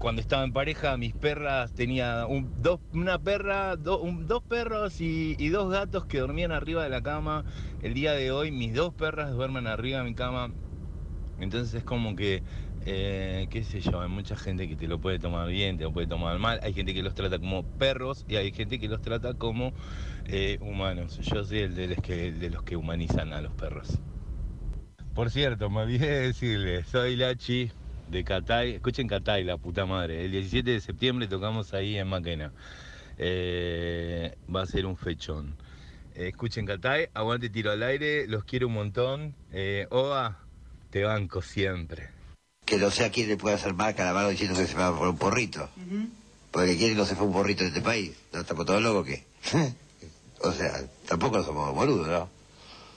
cuando 0.00 0.22
estaba 0.22 0.44
en 0.44 0.52
pareja, 0.52 0.96
mis 0.96 1.12
perras 1.12 1.74
tenía 1.74 2.26
dos, 2.62 2.80
una 2.94 3.18
perra, 3.18 3.76
dos 3.76 4.00
perros 4.48 4.98
y, 4.98 5.48
dos 5.50 5.70
gatos 5.70 6.06
que 6.06 6.18
dormían 6.18 6.52
arriba 6.52 6.82
de 6.82 6.88
la 6.88 7.02
cama. 7.02 7.44
El 7.82 7.92
día 7.92 8.12
de 8.12 8.32
hoy 8.32 8.50
mis 8.50 8.74
dos 8.74 8.94
perras 8.94 9.30
duermen 9.32 9.66
arriba 9.66 9.98
de 9.98 10.04
mi 10.04 10.14
cama. 10.14 10.52
Entonces 11.38 11.74
es 11.74 11.84
como 11.84 12.16
que, 12.16 12.42
eh, 12.86 13.46
qué 13.50 13.62
sé 13.62 13.82
yo, 13.82 14.00
hay 14.00 14.08
mucha 14.08 14.36
gente 14.36 14.66
que 14.68 14.74
te 14.74 14.88
lo 14.88 15.02
puede 15.02 15.18
tomar 15.18 15.46
bien, 15.48 15.76
te 15.76 15.84
lo 15.84 15.92
puede 15.92 16.06
tomar 16.06 16.38
mal. 16.38 16.60
Hay 16.62 16.72
gente 16.72 16.94
que 16.94 17.02
los 17.02 17.14
trata 17.14 17.38
como 17.38 17.62
perros 17.62 18.24
y 18.26 18.36
hay 18.36 18.52
gente 18.52 18.78
que 18.78 18.88
los 18.88 19.02
trata 19.02 19.34
como 19.34 19.74
eh, 20.24 20.58
humanos. 20.62 21.18
Yo 21.18 21.44
soy 21.44 21.58
el 21.58 21.74
de 21.74 21.88
los, 21.88 21.98
que, 21.98 22.32
de 22.32 22.48
los 22.48 22.62
que 22.62 22.74
humanizan 22.74 23.34
a 23.34 23.42
los 23.42 23.52
perros. 23.52 23.98
Por 25.14 25.30
cierto, 25.30 25.68
me 25.68 25.80
olvidé 25.80 26.06
de 26.06 26.20
decirle, 26.28 26.84
soy 26.84 27.16
Lachi, 27.16 27.70
de 28.10 28.24
Catay. 28.24 28.74
Escuchen 28.74 29.06
Catay, 29.06 29.44
la 29.44 29.56
puta 29.56 29.86
madre. 29.86 30.24
El 30.24 30.32
17 30.32 30.70
de 30.70 30.80
septiembre 30.80 31.28
tocamos 31.28 31.72
ahí 31.74 31.96
en 31.96 32.08
Maquena. 32.08 32.52
Eh, 33.18 34.36
va 34.54 34.62
a 34.62 34.66
ser 34.66 34.86
un 34.86 34.96
fechón. 34.96 35.56
Eh, 36.14 36.28
escuchen 36.28 36.66
Catay, 36.66 37.08
aguante 37.14 37.48
tiro 37.48 37.70
al 37.70 37.82
aire, 37.82 38.26
los 38.26 38.44
quiero 38.44 38.66
un 38.66 38.74
montón. 38.74 39.34
Eh, 39.52 39.86
Oa, 39.90 40.38
te 40.90 41.04
banco 41.04 41.42
siempre. 41.42 42.10
Que 42.64 42.78
no 42.78 42.90
sé 42.90 43.04
a 43.04 43.10
quién 43.10 43.28
le 43.28 43.36
puede 43.36 43.54
hacer 43.54 43.74
marca 43.74 44.04
la 44.04 44.12
mano 44.12 44.28
diciendo 44.28 44.58
que 44.58 44.66
se 44.66 44.74
va 44.74 44.96
por 44.96 45.08
un 45.08 45.18
porrito. 45.18 45.68
Porque 46.50 46.76
quién 46.76 46.96
no 46.96 47.04
se 47.04 47.14
fue 47.14 47.26
un 47.26 47.32
porrito 47.32 47.62
en 47.62 47.68
este 47.68 47.80
país. 47.80 48.16
¿No 48.32 48.40
estamos 48.40 48.66
todos 48.66 48.82
locos 48.82 49.06
qué? 49.06 49.24
o 50.42 50.52
sea, 50.52 50.72
tampoco 51.06 51.42
somos 51.42 51.74
boludos, 51.74 52.08
¿no? 52.08 52.30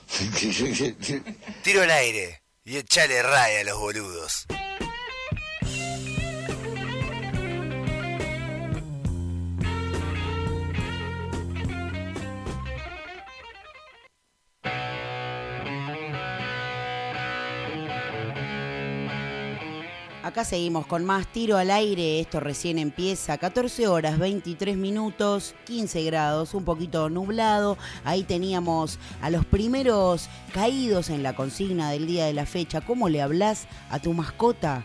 Tiro 1.62 1.82
al 1.82 1.90
aire 1.90 2.40
y 2.64 2.76
echale 2.76 3.22
raya 3.22 3.60
a 3.60 3.64
los 3.64 3.78
boludos. 3.78 4.46
Acá 20.34 20.44
seguimos 20.44 20.84
con 20.86 21.04
más 21.04 21.28
tiro 21.28 21.58
al 21.58 21.70
aire, 21.70 22.18
esto 22.18 22.40
recién 22.40 22.80
empieza, 22.80 23.38
14 23.38 23.86
horas 23.86 24.18
23 24.18 24.76
minutos, 24.76 25.54
15 25.64 26.02
grados, 26.02 26.54
un 26.54 26.64
poquito 26.64 27.08
nublado, 27.08 27.78
ahí 28.04 28.24
teníamos 28.24 28.98
a 29.22 29.30
los 29.30 29.44
primeros 29.44 30.28
caídos 30.52 31.10
en 31.10 31.22
la 31.22 31.36
consigna 31.36 31.92
del 31.92 32.08
día 32.08 32.26
de 32.26 32.32
la 32.32 32.46
fecha, 32.46 32.80
¿cómo 32.80 33.08
le 33.08 33.22
hablas 33.22 33.68
a 33.90 34.00
tu 34.00 34.12
mascota? 34.12 34.84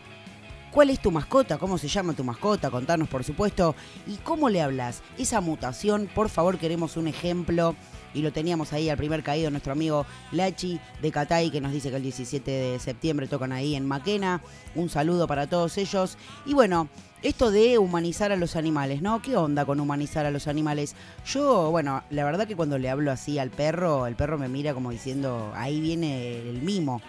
¿Cuál 0.71 0.91
es 0.91 0.99
tu 1.01 1.09
mascota? 1.09 1.57
¿Cómo 1.57 1.79
se 1.79 1.87
llama 1.87 2.13
tu 2.13 2.23
mascota? 2.23 2.69
Contanos 2.69 3.07
por 3.07 3.23
supuesto. 3.23 3.73
¿Y 4.05 4.17
cómo 4.17 4.49
le 4.49 4.61
hablas? 4.61 5.01
Esa 5.17 5.41
mutación, 5.41 6.07
por 6.13 6.29
favor 6.29 6.59
queremos 6.59 6.95
un 6.95 7.07
ejemplo 7.07 7.75
y 8.13 8.21
lo 8.21 8.31
teníamos 8.31 8.73
ahí 8.73 8.89
al 8.89 8.97
primer 8.97 9.23
caído 9.23 9.51
nuestro 9.51 9.73
amigo 9.73 10.05
Lachi 10.31 10.79
de 11.01 11.11
Catay 11.11 11.51
que 11.51 11.61
nos 11.61 11.71
dice 11.71 11.89
que 11.89 11.97
el 11.97 12.03
17 12.03 12.49
de 12.49 12.79
septiembre 12.79 13.27
tocan 13.27 13.51
ahí 13.51 13.75
en 13.75 13.85
Maquena. 13.85 14.41
Un 14.75 14.89
saludo 14.89 15.27
para 15.27 15.47
todos 15.47 15.77
ellos. 15.77 16.17
Y 16.45 16.53
bueno, 16.53 16.89
esto 17.21 17.51
de 17.51 17.77
humanizar 17.77 18.31
a 18.31 18.37
los 18.37 18.55
animales, 18.55 19.01
¿no? 19.01 19.21
¿Qué 19.21 19.35
onda 19.35 19.65
con 19.65 19.79
humanizar 19.79 20.25
a 20.25 20.31
los 20.31 20.47
animales? 20.47 20.95
Yo, 21.25 21.69
bueno, 21.69 22.03
la 22.09 22.23
verdad 22.23 22.47
que 22.47 22.55
cuando 22.55 22.77
le 22.77 22.89
hablo 22.89 23.11
así 23.11 23.39
al 23.39 23.49
perro, 23.49 24.07
el 24.07 24.15
perro 24.15 24.37
me 24.37 24.47
mira 24.47 24.73
como 24.73 24.91
diciendo, 24.91 25.51
ahí 25.55 25.81
viene 25.81 26.49
el 26.49 26.61
mimo. 26.61 27.01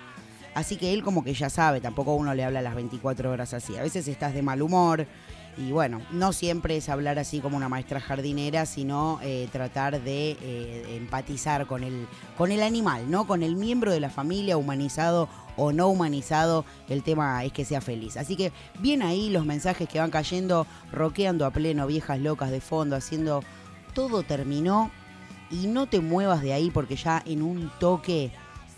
Así 0.55 0.77
que 0.77 0.93
él 0.93 1.05
como 1.05 1.23
que 1.23 1.33
ya 1.33 1.49
sabe, 1.49 1.81
tampoco 1.81 2.15
uno 2.15 2.35
le 2.35 2.45
habla 2.45 2.61
las 2.61 2.75
24 2.75 3.31
horas 3.31 3.55
así. 3.55 3.77
A 3.77 3.83
veces 3.83 4.09
estás 4.09 4.35
de 4.35 4.43
mal 4.43 4.63
humor, 4.63 5.07
y 5.57 5.73
bueno, 5.73 6.01
no 6.13 6.33
siempre 6.33 6.77
es 6.77 6.89
hablar 6.89 7.19
así 7.19 7.41
como 7.41 7.57
una 7.57 7.69
maestra 7.69 8.01
jardinera, 8.01 8.67
sino 8.67 9.19
eh, 9.23 9.49
tratar 9.53 10.01
de 10.01 10.37
eh, 10.41 10.97
empatizar 10.97 11.67
con 11.67 11.85
el, 11.85 12.07
con 12.39 12.53
el 12.53 12.63
animal, 12.63 13.11
¿no? 13.11 13.27
Con 13.27 13.43
el 13.43 13.57
miembro 13.57 13.93
de 13.93 14.01
la 14.01 14.11
familia, 14.11 14.57
humanizado 14.57 15.29
o 15.57 15.73
no 15.73 15.89
humanizado, 15.89 16.65
el 16.89 17.03
tema 17.03 17.45
es 17.45 17.53
que 17.53 17.65
sea 17.65 17.81
feliz. 17.81 18.17
Así 18.17 18.37
que 18.37 18.53
bien 18.79 19.03
ahí 19.03 19.29
los 19.29 19.45
mensajes 19.45 19.89
que 19.89 19.99
van 19.99 20.11
cayendo, 20.11 20.67
roqueando 20.93 21.45
a 21.45 21.51
pleno, 21.51 21.87
viejas 21.87 22.21
locas 22.21 22.51
de 22.51 22.61
fondo, 22.61 22.97
haciendo 22.97 23.43
todo 23.93 24.23
terminó 24.23 24.91
y 25.51 25.67
no 25.67 25.87
te 25.87 26.01
muevas 26.01 26.43
de 26.43 26.53
ahí 26.53 26.71
porque 26.71 26.97
ya 26.97 27.23
en 27.27 27.43
un 27.43 27.71
toque 27.81 28.31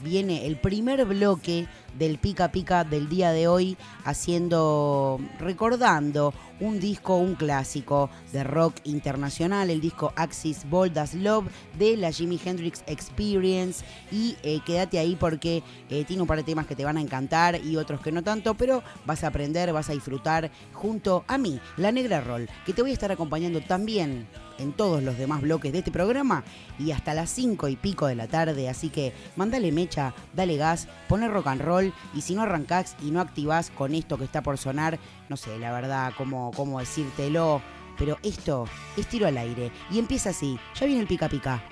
viene 0.02 0.46
el 0.46 0.56
primer 0.56 1.04
bloque 1.04 1.66
del 1.98 2.18
Pica 2.18 2.50
Pica 2.52 2.84
del 2.84 3.08
día 3.08 3.32
de 3.32 3.48
hoy, 3.48 3.76
haciendo, 4.04 5.20
recordando 5.38 6.32
un 6.60 6.80
disco, 6.80 7.16
un 7.16 7.34
clásico 7.34 8.08
de 8.32 8.44
rock 8.44 8.76
internacional, 8.84 9.68
el 9.68 9.80
disco 9.80 10.12
Axis 10.16 10.68
Bold 10.68 10.96
as 10.96 11.14
Love 11.14 11.48
de 11.78 11.96
la 11.96 12.12
Jimi 12.12 12.40
Hendrix 12.42 12.82
Experience. 12.86 13.84
Y 14.10 14.36
eh, 14.42 14.60
quédate 14.64 14.98
ahí 14.98 15.16
porque 15.16 15.62
eh, 15.90 16.04
tiene 16.04 16.22
un 16.22 16.28
par 16.28 16.38
de 16.38 16.44
temas 16.44 16.66
que 16.66 16.76
te 16.76 16.84
van 16.84 16.96
a 16.96 17.00
encantar 17.00 17.60
y 17.62 17.76
otros 17.76 18.00
que 18.00 18.12
no 18.12 18.22
tanto, 18.22 18.54
pero 18.54 18.82
vas 19.04 19.24
a 19.24 19.28
aprender, 19.28 19.72
vas 19.72 19.90
a 19.90 19.92
disfrutar 19.92 20.50
junto 20.72 21.24
a 21.26 21.36
mí, 21.36 21.60
la 21.76 21.92
Negra 21.92 22.20
Roll, 22.20 22.48
que 22.64 22.72
te 22.72 22.82
voy 22.82 22.92
a 22.92 22.94
estar 22.94 23.12
acompañando 23.12 23.60
también 23.60 24.26
en 24.62 24.72
todos 24.72 25.02
los 25.02 25.18
demás 25.18 25.42
bloques 25.42 25.72
de 25.72 25.78
este 25.78 25.90
programa 25.90 26.44
y 26.78 26.92
hasta 26.92 27.14
las 27.14 27.30
5 27.30 27.68
y 27.68 27.76
pico 27.76 28.06
de 28.06 28.14
la 28.14 28.28
tarde. 28.28 28.68
Así 28.68 28.88
que 28.88 29.12
mandale 29.36 29.72
mecha, 29.72 30.14
dale 30.34 30.56
gas, 30.56 30.88
pone 31.08 31.28
rock 31.28 31.48
and 31.48 31.60
roll 31.60 31.92
y 32.14 32.22
si 32.22 32.34
no 32.34 32.42
arrancás 32.42 32.96
y 33.02 33.10
no 33.10 33.20
activás 33.20 33.70
con 33.70 33.94
esto 33.94 34.16
que 34.16 34.24
está 34.24 34.42
por 34.42 34.58
sonar, 34.58 34.98
no 35.28 35.36
sé, 35.36 35.58
la 35.58 35.72
verdad, 35.72 36.12
cómo, 36.16 36.50
cómo 36.56 36.80
decírtelo, 36.80 37.60
pero 37.98 38.18
esto 38.22 38.66
es 38.96 39.06
tiro 39.06 39.26
al 39.26 39.36
aire 39.36 39.70
y 39.90 39.98
empieza 39.98 40.30
así. 40.30 40.58
Ya 40.78 40.86
viene 40.86 41.02
el 41.02 41.06
pica 41.06 41.28
pica. 41.28 41.62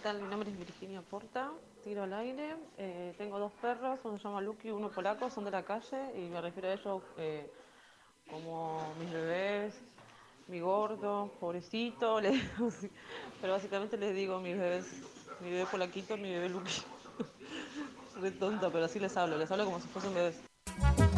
Tal? 0.00 0.20
Mi 0.20 0.28
nombre 0.28 0.50
es 0.50 0.58
Virginia 0.58 1.02
Porta, 1.02 1.50
tiro 1.84 2.02
al 2.02 2.12
aire. 2.14 2.56
Eh, 2.78 3.14
tengo 3.18 3.38
dos 3.38 3.52
perros, 3.60 3.98
uno 4.04 4.16
se 4.18 4.24
llama 4.24 4.40
Lucky 4.40 4.68
y 4.68 4.70
uno 4.70 4.90
polaco, 4.90 5.30
son 5.30 5.44
de 5.44 5.50
la 5.50 5.62
calle 5.62 6.12
y 6.16 6.28
me 6.28 6.40
refiero 6.40 6.68
a 6.68 6.72
ellos 6.72 7.02
eh, 7.18 7.50
como 8.30 8.94
mis 8.98 9.12
bebés, 9.12 9.74
mi 10.48 10.60
gordo, 10.60 11.30
pobrecito, 11.38 12.20
le 12.20 12.40
pero 13.40 13.52
básicamente 13.52 13.96
les 13.98 14.14
digo 14.14 14.40
mis 14.40 14.56
bebés, 14.56 14.86
mi 15.40 15.50
bebé 15.50 15.66
polaquito, 15.66 16.16
mi 16.16 16.30
bebé 16.30 16.48
Lucky. 16.48 16.82
Re 18.20 18.30
tonta, 18.30 18.70
pero 18.70 18.86
así 18.86 18.98
les 18.98 19.16
hablo, 19.16 19.36
les 19.36 19.50
hablo 19.50 19.66
como 19.66 19.80
si 19.80 19.88
fuesen 19.88 20.14
bebés. 20.14 21.09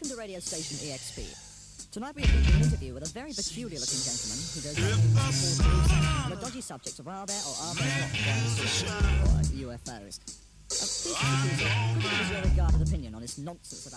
Welcome 0.00 0.16
to 0.16 0.22
radio 0.22 0.40
station 0.40 0.78
EXP. 0.80 1.28
Tonight 1.92 2.16
we 2.16 2.22
have 2.22 2.32
an 2.32 2.62
interview 2.62 2.94
with 2.94 3.04
a 3.04 3.12
very 3.12 3.34
peculiar 3.36 3.78
looking 3.78 4.00
gentleman 4.00 4.40
who 4.56 4.64
goes 4.64 4.80
the 6.30 6.40
dodgy 6.40 6.62
subjects 6.62 6.98
of 7.00 7.06
are 7.06 7.28
or 7.28 7.54
are. 7.60 7.74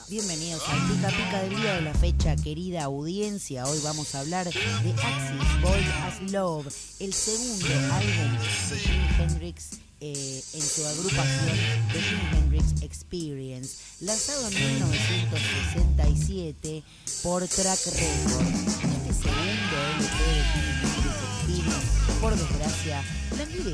Bienvenidos 0.10 0.62
Pica 0.90 1.08
Pica 1.08 1.42
del 1.42 1.62
de 1.62 1.82
la 1.84 1.94
fecha, 1.94 2.36
querida 2.36 2.84
audiencia. 2.84 3.66
Hoy 3.66 3.80
vamos 3.82 4.14
a 4.14 4.20
hablar 4.20 4.52
de 4.52 4.92
Axis 4.92 5.62
Boy 5.62 5.86
as 6.04 6.32
Love, 6.34 6.68
el 7.00 7.14
segundo 7.14 7.68
álbum 7.94 8.38
de 8.70 8.78
Jimi 8.78 9.08
Hendrix 9.20 9.83
eh, 10.06 10.44
en 10.54 10.62
su 10.62 10.86
agrupación 10.86 11.58
de 11.94 12.02
Jimi 12.02 12.38
Hendrix 12.38 12.82
Experience, 12.82 13.78
lanzado 14.02 14.50
en 14.50 14.54
1967 14.54 16.84
por 17.24 17.48
Track 17.48 17.86
Records. 17.86 18.84
Este 18.84 19.14
segundo 19.14 19.78
LP 19.96 20.24
de 20.28 20.44
Jimi 20.44 20.74
Hendrix 20.84 21.16
Experience, 21.24 21.93
por 22.22 22.36
desgracia, 22.36 23.02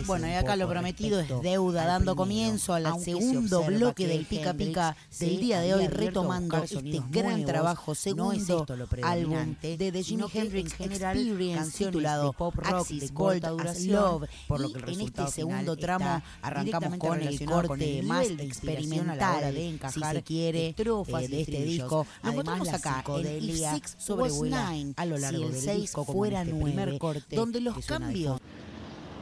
bueno, 0.06 0.28
y 0.28 0.34
acá 0.34 0.56
lo 0.56 0.68
prometido 0.68 1.20
es 1.20 1.30
deuda, 1.42 1.86
dando 1.86 2.16
comienzo 2.16 2.74
al 2.74 3.00
segundo 3.00 3.64
bloque 3.64 4.08
del 4.08 4.26
Pica 4.26 4.54
Pica 4.54 4.96
del 5.20 5.40
día 5.40 5.60
de 5.60 5.74
hoy, 5.74 5.88
retomando 5.88 6.64
este 6.64 7.02
gran 7.10 7.46
trabajo, 7.46 7.94
segundo 7.96 8.66
álbum 9.04 9.56
de 9.62 9.92
The 9.92 10.04
Jimi 10.04 10.26
Hendrix 10.34 10.80
Experience, 10.80 11.86
titulado 11.86 12.34
Pop 12.34 12.56
Rock 12.56 12.88
de 12.90 13.10
corta 13.10 13.50
duración, 13.50 14.28
por 14.48 14.60
lo 14.60 14.72
que 14.72 14.92
en 14.92 15.02
este 15.02 15.28
segundo 15.28 15.76
tramo 15.76 16.22
arrancamos 16.42 16.98
con 16.98 17.22
el 17.22 17.46
corte 17.46 18.02
más 18.04 18.28
experimental 18.28 19.54
de 19.54 19.70
encajar, 19.70 20.12
si 20.12 20.18
se 20.18 20.24
quiere, 20.24 20.76
eh, 20.78 21.28
de 21.28 21.42
este 21.42 21.64
disco. 21.64 22.08
Lo 22.24 22.32
encontramos 22.32 22.70
acá 22.70 23.04
en 23.08 23.44
If 23.44 23.56
Six 23.74 23.96
sobrevuela 23.98 24.74
a 24.96 25.06
lo 25.06 25.18
largo 25.18 25.50
del 25.50 25.82
disco 25.82 26.06
fuera 26.06 26.44
nueve, 26.46 26.98
donde 27.32 27.62
los 27.62 27.86
cambios 27.86 28.19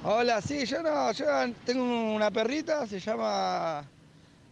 Hola, 0.03 0.41
sí, 0.41 0.65
yo 0.65 0.81
no, 0.81 1.11
yo 1.11 1.25
tengo 1.65 2.13
una 2.13 2.31
perrita, 2.31 2.87
se 2.87 2.99
llama 2.99 3.85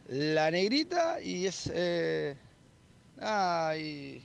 La 0.10 0.52
Negrita 0.52 1.22
y 1.22 1.48
es. 1.48 1.72
Eh, 1.74 2.36
ah, 3.22 3.74
y 3.78 4.22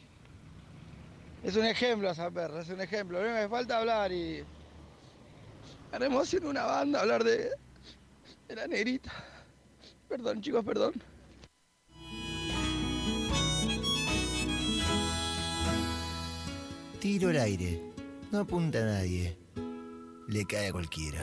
es 1.45 1.57
un 1.57 1.65
ejemplo 1.65 2.11
esa 2.11 2.31
perra, 2.31 2.63
es 2.63 2.69
un 2.69 2.81
ejemplo. 2.81 3.19
A 3.19 3.23
mí 3.23 3.29
me 3.29 3.49
falta 3.49 3.79
hablar 3.79 4.13
y. 4.13 4.45
Haremos 5.93 6.23
haciendo 6.23 6.51
una 6.51 6.65
banda 6.65 7.01
hablar 7.01 7.25
de, 7.25 7.51
de 8.49 8.55
la 8.55 8.67
negrita. 8.67 9.13
Perdón, 10.09 10.41
chicos, 10.41 10.65
perdón. 10.65 10.95
Tiro 17.01 17.31
al 17.31 17.37
aire. 17.39 17.81
No 18.31 18.41
apunta 18.41 18.79
a 18.81 18.85
nadie. 18.85 19.40
Le 20.31 20.45
cae 20.45 20.71
cualquiera. 20.71 21.21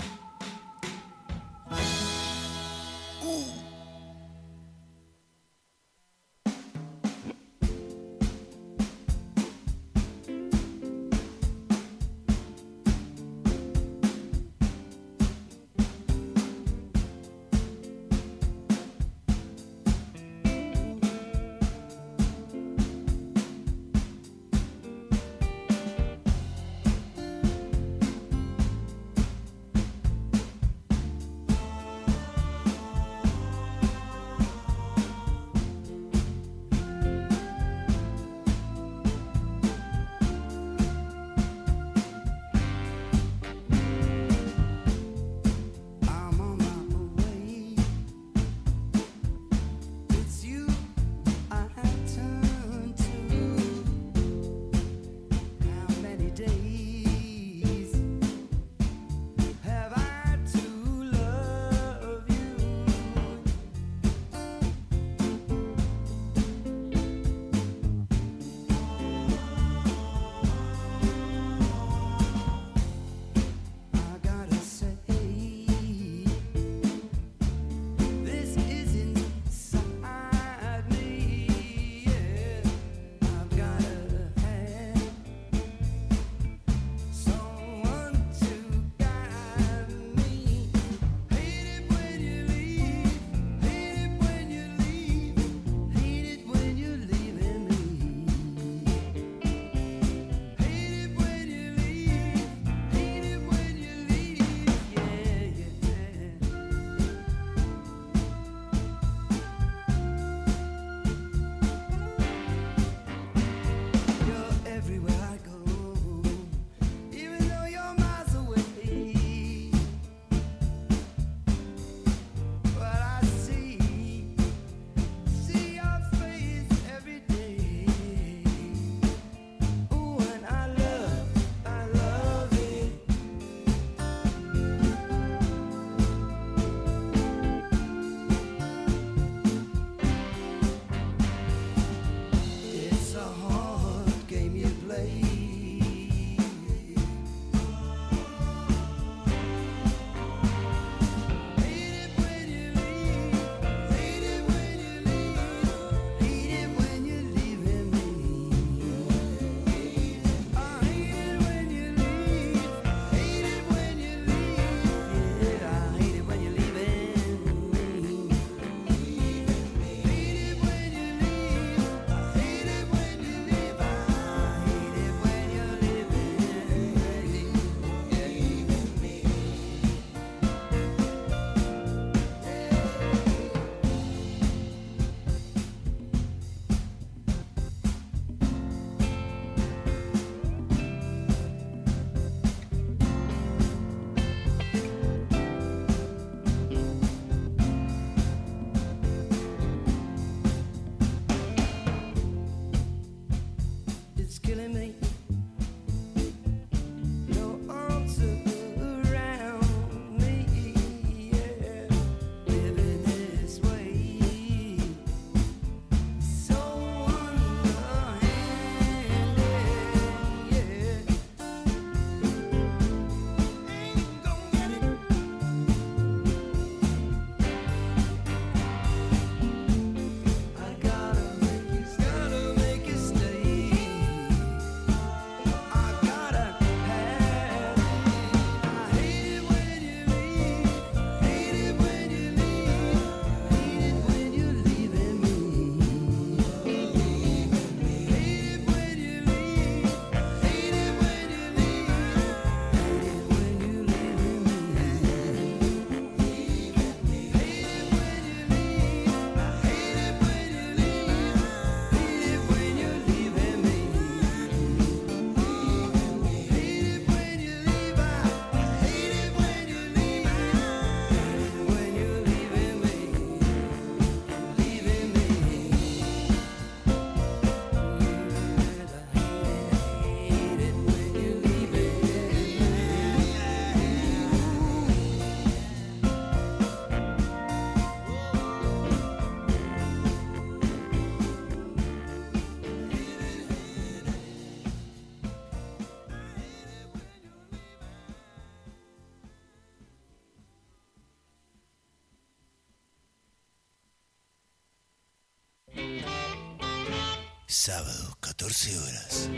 Sábado, 307.68 308.16
14 308.22 308.80
horas. 308.80 309.30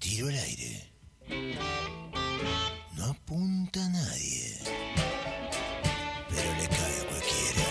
Tiro 0.00 0.26
al 0.26 0.34
aire. 0.34 0.92
No 2.96 3.04
apunta 3.04 3.78
a 3.84 3.88
nadie. 3.88 4.58
Pero 6.28 6.52
le 6.58 6.68
cae 6.68 7.00
a 7.02 7.04
cualquiera. 7.06 7.68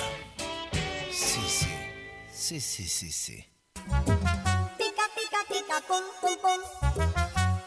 Sí, 1.12 1.42
sí. 1.50 1.68
Sí, 2.32 2.62
sí, 2.62 2.88
sí, 2.88 3.12
sí. 3.12 3.46
Pica, 3.74 5.06
pica, 5.14 5.42
pica, 5.50 5.82
pum, 5.86 6.06
pum, 6.22 6.38
pum. 6.42 6.62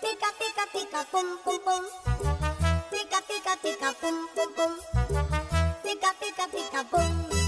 Pica, 0.00 0.28
pica, 0.40 0.64
pica, 0.72 1.06
pum, 1.12 1.26
pum, 1.44 1.60
pum. 1.62 1.84
Pica, 2.90 3.20
pica, 3.28 3.54
pica, 3.62 3.92
pum, 4.00 4.16
pum, 4.34 4.50
pum. 4.56 4.72
Pica, 5.82 6.14
pica, 6.18 6.46
pica, 6.50 6.84
pum. 6.90 7.41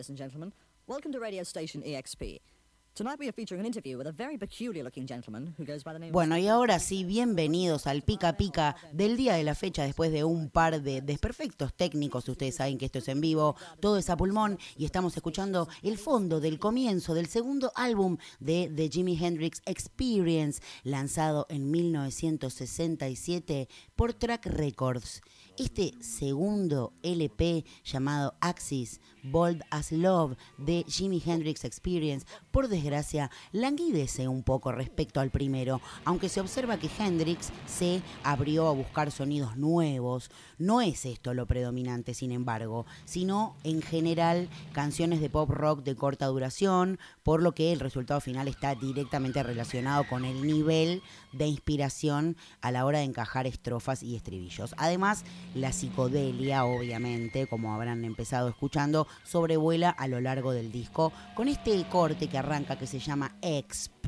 Ladies 0.00 0.08
and 0.08 0.18
gentlemen. 0.18 0.52
Welcome 0.86 1.12
to 1.12 1.20
radio 1.20 1.42
station 1.42 1.82
EXP. 1.82 2.40
Bueno, 6.12 6.36
y 6.36 6.48
ahora 6.48 6.78
sí, 6.80 7.04
bienvenidos 7.04 7.86
al 7.86 8.02
pica 8.02 8.36
pica 8.36 8.76
del 8.92 9.16
día 9.16 9.34
de 9.34 9.44
la 9.44 9.54
fecha 9.54 9.84
después 9.84 10.12
de 10.12 10.24
un 10.24 10.50
par 10.50 10.82
de 10.82 11.00
desperfectos 11.00 11.72
técnicos. 11.72 12.28
Ustedes 12.28 12.56
saben 12.56 12.76
que 12.78 12.86
esto 12.86 12.98
es 12.98 13.08
en 13.08 13.20
vivo, 13.20 13.56
todo 13.80 13.96
es 13.96 14.10
a 14.10 14.16
pulmón 14.16 14.58
y 14.76 14.84
estamos 14.84 15.16
escuchando 15.16 15.68
el 15.82 15.96
fondo 15.98 16.40
del 16.40 16.58
comienzo 16.58 17.14
del 17.14 17.28
segundo 17.28 17.72
álbum 17.74 18.18
de 18.38 18.70
The 18.74 18.90
Jimi 18.90 19.16
Hendrix 19.24 19.62
Experience, 19.64 20.60
lanzado 20.82 21.46
en 21.48 21.70
1967 21.70 23.68
por 23.94 24.12
Track 24.12 24.46
Records. 24.46 25.22
Este 25.56 25.92
segundo 26.00 26.92
LP 27.02 27.64
llamado 27.84 28.34
Axis, 28.40 29.00
Bold 29.22 29.62
as 29.70 29.92
Love 29.92 30.36
de 30.58 30.84
Jimi 30.88 31.22
Hendrix 31.24 31.64
Experience, 31.64 32.26
por 32.50 32.68
desgracia, 32.68 33.30
languidece 33.52 34.28
un 34.28 34.42
poco 34.42 34.72
respecto 34.72 35.20
al 35.20 35.30
primero, 35.30 35.80
aunque 36.04 36.28
se 36.28 36.40
observa 36.40 36.78
que 36.78 36.90
Hendrix 36.98 37.50
se 37.66 38.02
abrió 38.24 38.68
a 38.68 38.72
buscar 38.72 39.10
sonidos 39.10 39.56
nuevos. 39.56 40.30
No 40.58 40.80
es 40.80 41.04
esto 41.06 41.34
lo 41.34 41.46
predominante, 41.46 42.14
sin 42.14 42.32
embargo, 42.32 42.86
sino 43.04 43.56
en 43.64 43.82
general 43.82 44.48
canciones 44.72 45.20
de 45.20 45.30
pop 45.30 45.50
rock 45.50 45.82
de 45.82 45.96
corta 45.96 46.26
duración, 46.26 46.98
por 47.22 47.42
lo 47.42 47.52
que 47.52 47.72
el 47.72 47.80
resultado 47.80 48.20
final 48.20 48.48
está 48.48 48.74
directamente 48.74 49.42
relacionado 49.42 50.06
con 50.08 50.24
el 50.24 50.46
nivel 50.46 51.02
de 51.32 51.46
inspiración 51.46 52.36
a 52.60 52.70
la 52.70 52.84
hora 52.84 52.98
de 52.98 53.04
encajar 53.04 53.46
estrofas 53.46 54.02
y 54.02 54.16
estribillos. 54.16 54.74
Además, 54.76 55.24
la 55.54 55.72
psicodelia, 55.72 56.64
obviamente, 56.64 57.46
como 57.46 57.74
habrán 57.74 58.04
empezado 58.04 58.48
escuchando, 58.48 59.06
sobrevuela 59.24 59.90
a 59.90 60.08
lo 60.08 60.20
largo 60.20 60.52
del 60.52 60.72
disco 60.72 61.12
con 61.34 61.48
este 61.48 61.82
corte 61.88 62.28
que 62.28 62.38
arranca 62.38 62.78
que 62.78 62.86
se 62.86 62.98
llama 62.98 63.36
Exp. 63.42 64.00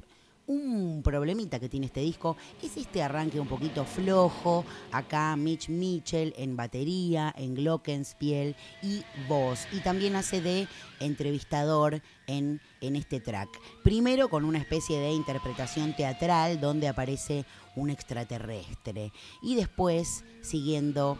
Un 0.44 1.02
problemita 1.04 1.60
que 1.60 1.68
tiene 1.68 1.86
este 1.86 2.00
disco 2.00 2.36
es 2.60 2.76
este 2.76 3.00
arranque 3.00 3.38
un 3.38 3.46
poquito 3.46 3.84
flojo. 3.84 4.64
Acá 4.90 5.36
Mitch 5.36 5.68
Mitchell 5.68 6.34
en 6.36 6.56
batería, 6.56 7.32
en 7.38 7.54
glockenspiel 7.54 8.56
y 8.82 9.04
voz. 9.28 9.68
Y 9.72 9.78
también 9.80 10.16
hace 10.16 10.40
de 10.40 10.66
entrevistador 10.98 12.02
en, 12.26 12.60
en 12.80 12.96
este 12.96 13.20
track. 13.20 13.48
Primero 13.84 14.28
con 14.28 14.44
una 14.44 14.58
especie 14.58 14.98
de 14.98 15.12
interpretación 15.12 15.94
teatral 15.94 16.60
donde 16.60 16.88
aparece 16.88 17.46
un 17.76 17.90
extraterrestre. 17.90 19.12
Y 19.42 19.54
después 19.54 20.24
siguiendo 20.42 21.18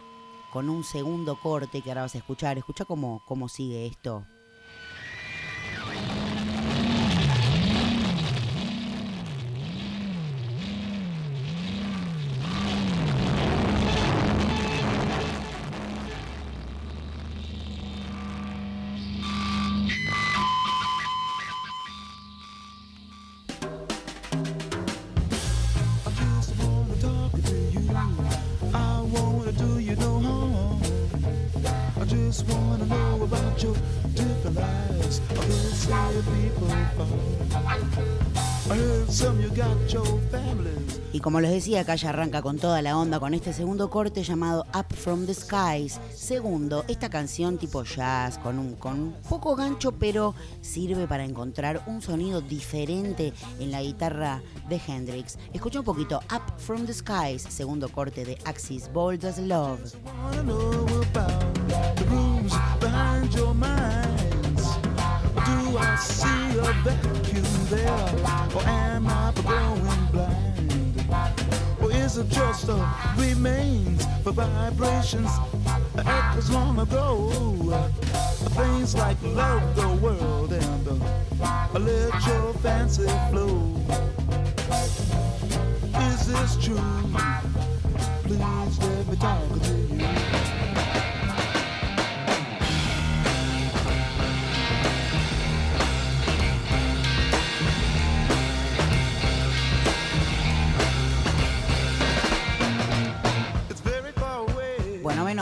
con 0.53 0.69
un 0.69 0.83
segundo 0.83 1.35
corte 1.35 1.81
que 1.81 1.89
ahora 1.89 2.03
vas 2.03 2.13
a 2.13 2.19
escuchar. 2.19 2.59
Escucha 2.59 2.85
cómo, 2.85 3.23
cómo 3.25 3.49
sigue 3.49 3.87
esto. 3.87 4.23
Decía, 41.53 41.81
acá 41.81 41.95
ya 41.95 42.09
arranca 42.09 42.41
con 42.41 42.57
toda 42.57 42.81
la 42.81 42.97
onda 42.97 43.19
con 43.19 43.33
este 43.33 43.53
segundo 43.53 43.89
corte 43.89 44.23
llamado 44.23 44.65
Up 44.73 44.95
From 44.95 45.25
the 45.25 45.33
Skies. 45.33 45.99
Segundo, 46.15 46.83
esta 46.87 47.09
canción 47.09 47.57
tipo 47.57 47.83
jazz, 47.83 48.37
con 48.39 48.57
un, 48.57 48.75
con 48.75 49.13
poco 49.29 49.55
gancho, 49.55 49.91
pero 49.91 50.33
sirve 50.61 51.07
para 51.07 51.25
encontrar 51.25 51.83
un 51.85 52.01
sonido 52.01 52.41
diferente 52.41 53.33
en 53.59 53.71
la 53.71 53.81
guitarra 53.81 54.41
de 54.67 54.81
Hendrix. 54.87 55.37
Escucha 55.53 55.79
un 55.79 55.85
poquito 55.85 56.21
Up 56.33 56.57
From 56.57 56.85
the 56.85 56.93
Skies, 56.93 57.43
segundo 57.43 57.89
corte 57.89 58.25
de 58.25 58.37
Axis 58.45 58.91
Bold 58.91 59.23
as 59.25 59.37
Love. 59.37 59.79
I 65.75 65.95
see 65.97 66.57
a 66.59 66.73
vacuum 66.83 67.43
there, 67.69 67.89
or 68.55 68.61
am 68.63 69.07
I 69.07 69.33
going 69.43 70.11
blind? 70.11 70.52
It 72.15 72.29
just 72.29 72.69
a 72.69 72.75
remains 73.17 74.05
for 74.23 74.33
vibrations 74.33 75.31
echoes 75.97 76.51
long 76.51 76.77
ago? 76.77 77.31
Things 78.49 78.93
like 78.93 79.17
love 79.23 79.75
the 79.75 79.87
world 79.95 80.53
and 80.53 80.87
let 81.73 82.27
your 82.27 82.53
fancy 82.61 83.07
flow. 83.31 83.73
Is 86.11 86.27
this 86.27 86.63
true? 86.63 86.77
Please 88.23 88.79
let 88.79 89.07
me 89.07 89.15
talk 89.15 89.61
to 89.63 89.73
you. 89.73 91.02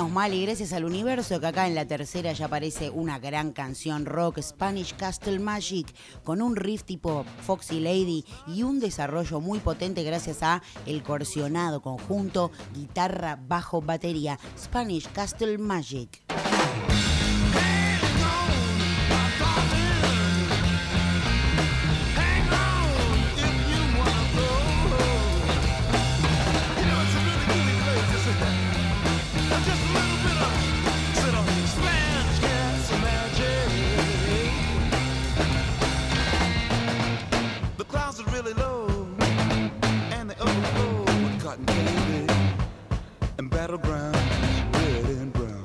Mal 0.10 0.34
y 0.34 0.46
gracias 0.46 0.74
al 0.74 0.86
universo 0.86 1.40
que 1.40 1.48
acá 1.48 1.68
en 1.68 1.76
la 1.76 1.86
tercera 1.86 2.32
ya 2.34 2.46
aparece 2.46 2.90
una 2.90 3.20
gran 3.20 3.52
canción 3.52 4.06
rock 4.06 4.40
Spanish 4.42 4.96
Castle 4.96 5.40
Magic 5.40 5.94
con 6.24 6.42
un 6.42 6.56
riff 6.56 6.84
tipo 6.84 7.26
Foxy 7.42 7.80
Lady 7.80 8.26
y 8.48 8.64
un 8.64 8.80
desarrollo 8.80 9.40
muy 9.40 9.60
potente 9.60 10.04
gracias 10.04 10.44
a 10.44 10.62
el 10.86 11.04
corsionado 11.04 11.82
conjunto 11.82 12.52
guitarra 12.74 13.40
bajo 13.48 13.82
batería 13.82 14.40
Spanish 14.58 15.08
Castle 15.12 15.58
Magic. 15.58 16.22
battleground 43.78 44.16
is 44.76 45.04
red 45.04 45.18
and 45.18 45.34
brown. 45.34 45.64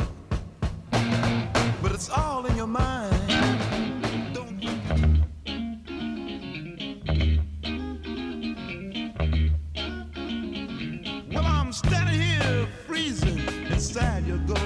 But 1.82 1.92
it's 1.92 2.08
all 2.08 2.46
in 2.46 2.54
your 2.56 2.68
mind. 2.68 3.12
Well, 11.32 11.44
I'm 11.44 11.72
standing 11.72 12.20
here 12.20 12.68
freezing 12.86 13.38
inside 13.70 14.24
your 14.26 14.38
door. 14.38 14.65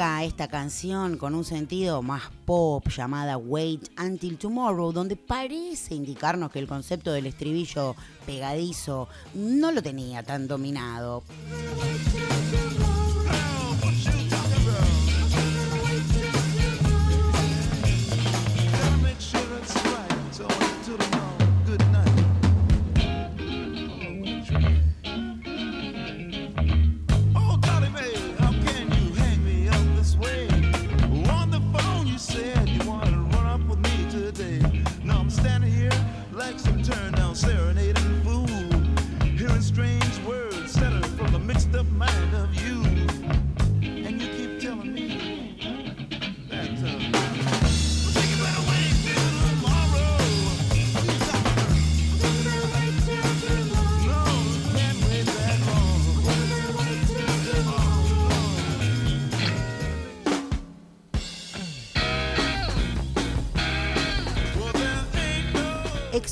Esta 0.00 0.48
canción 0.48 1.18
con 1.18 1.34
un 1.34 1.44
sentido 1.44 2.00
más 2.00 2.22
pop 2.46 2.88
llamada 2.88 3.36
Wait 3.36 3.90
Until 4.00 4.38
Tomorrow, 4.38 4.92
donde 4.92 5.14
parece 5.14 5.94
indicarnos 5.94 6.50
que 6.50 6.58
el 6.58 6.66
concepto 6.66 7.12
del 7.12 7.26
estribillo 7.26 7.94
pegadizo 8.24 9.08
no 9.34 9.72
lo 9.72 9.82
tenía 9.82 10.22
tan 10.22 10.48
dominado. 10.48 11.22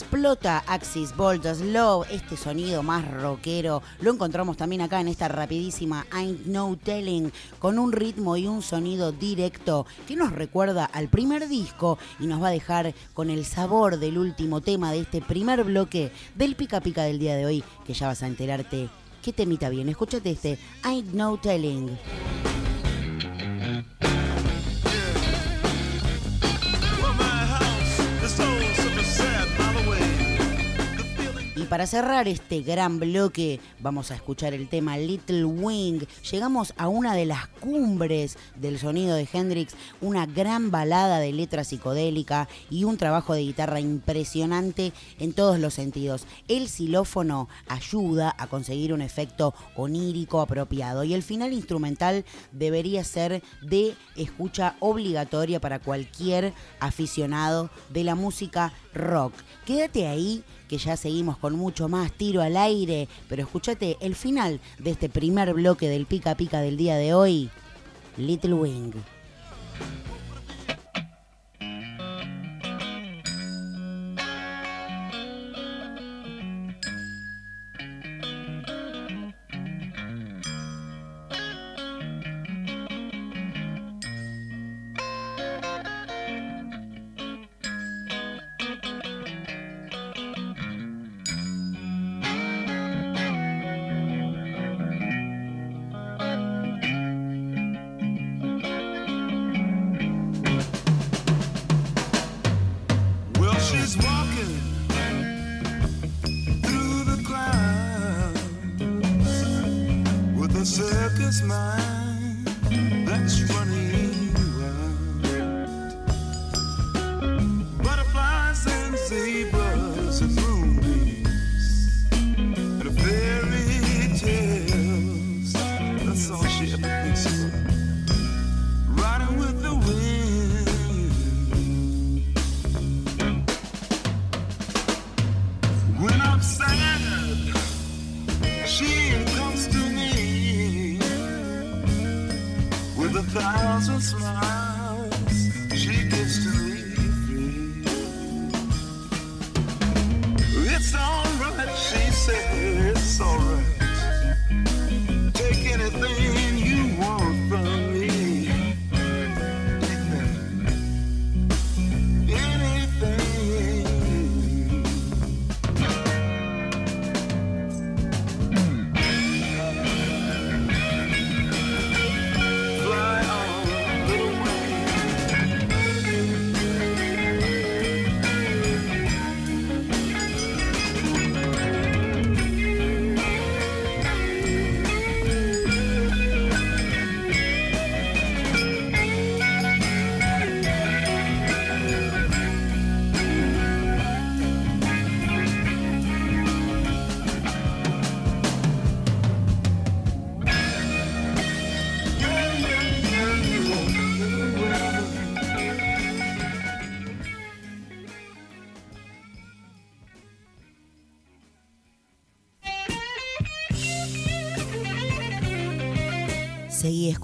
Explota 0.00 0.62
Axis 0.68 1.14
Voltage 1.16 1.64
Love, 1.72 2.06
este 2.12 2.36
sonido 2.36 2.84
más 2.84 3.10
rockero. 3.10 3.82
Lo 4.00 4.12
encontramos 4.12 4.56
también 4.56 4.80
acá 4.80 5.00
en 5.00 5.08
esta 5.08 5.26
rapidísima 5.26 6.06
Ain't 6.12 6.46
No 6.46 6.78
Telling, 6.80 7.32
con 7.58 7.80
un 7.80 7.90
ritmo 7.90 8.36
y 8.36 8.46
un 8.46 8.62
sonido 8.62 9.10
directo 9.10 9.86
que 10.06 10.14
nos 10.14 10.30
recuerda 10.30 10.84
al 10.84 11.08
primer 11.08 11.48
disco 11.48 11.98
y 12.20 12.26
nos 12.26 12.40
va 12.40 12.46
a 12.48 12.52
dejar 12.52 12.94
con 13.12 13.28
el 13.28 13.44
sabor 13.44 13.98
del 13.98 14.18
último 14.18 14.60
tema 14.60 14.92
de 14.92 15.00
este 15.00 15.20
primer 15.20 15.64
bloque 15.64 16.12
del 16.36 16.54
pica 16.54 16.80
pica 16.80 17.02
del 17.02 17.18
día 17.18 17.34
de 17.34 17.46
hoy, 17.46 17.64
que 17.84 17.92
ya 17.92 18.06
vas 18.06 18.22
a 18.22 18.28
enterarte 18.28 18.88
qué 19.20 19.32
temita 19.32 19.68
bien. 19.68 19.88
Escúchate 19.88 20.30
este 20.30 20.60
Ain't 20.84 21.12
No 21.12 21.38
Telling. 21.38 21.98
Para 31.68 31.86
cerrar 31.86 32.28
este 32.28 32.62
gran 32.62 32.98
bloque, 32.98 33.60
vamos 33.80 34.10
a 34.10 34.14
escuchar 34.14 34.54
el 34.54 34.68
tema 34.68 34.96
Little 34.96 35.44
Wing. 35.44 36.00
Llegamos 36.30 36.72
a 36.78 36.88
una 36.88 37.14
de 37.14 37.26
las 37.26 37.46
cumbres 37.48 38.38
del 38.56 38.78
sonido 38.78 39.14
de 39.16 39.28
Hendrix, 39.30 39.74
una 40.00 40.24
gran 40.24 40.70
balada 40.70 41.18
de 41.18 41.32
letra 41.32 41.64
psicodélica 41.64 42.48
y 42.70 42.84
un 42.84 42.96
trabajo 42.96 43.34
de 43.34 43.42
guitarra 43.42 43.80
impresionante 43.80 44.92
en 45.18 45.34
todos 45.34 45.58
los 45.58 45.74
sentidos. 45.74 46.26
El 46.48 46.68
xilófono 46.68 47.48
ayuda 47.68 48.34
a 48.38 48.46
conseguir 48.46 48.94
un 48.94 49.02
efecto 49.02 49.54
onírico 49.76 50.40
apropiado 50.40 51.04
y 51.04 51.12
el 51.12 51.22
final 51.22 51.52
instrumental 51.52 52.24
debería 52.52 53.04
ser 53.04 53.42
de 53.60 53.94
escucha 54.16 54.76
obligatoria 54.80 55.60
para 55.60 55.80
cualquier 55.80 56.54
aficionado 56.80 57.68
de 57.90 58.04
la 58.04 58.14
música 58.14 58.72
rock. 58.94 59.34
Quédate 59.66 60.06
ahí 60.06 60.42
que 60.68 60.78
ya 60.78 60.96
seguimos 60.96 61.38
con 61.38 61.57
mucho 61.58 61.88
más 61.88 62.12
tiro 62.12 62.40
al 62.40 62.56
aire, 62.56 63.08
pero 63.28 63.42
escúchate 63.42 63.98
el 64.00 64.14
final 64.14 64.60
de 64.78 64.92
este 64.92 65.10
primer 65.10 65.52
bloque 65.52 65.88
del 65.88 66.06
pica 66.06 66.34
pica 66.36 66.60
del 66.60 66.78
día 66.78 66.96
de 66.96 67.12
hoy, 67.12 67.50
Little 68.16 68.54
Wing. 68.54 68.92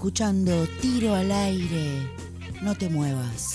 Escuchando 0.05 0.67
Tiro 0.81 1.15
al 1.15 1.31
aire. 1.31 2.07
No 2.61 2.75
te 2.75 2.87
muevas. 2.89 3.54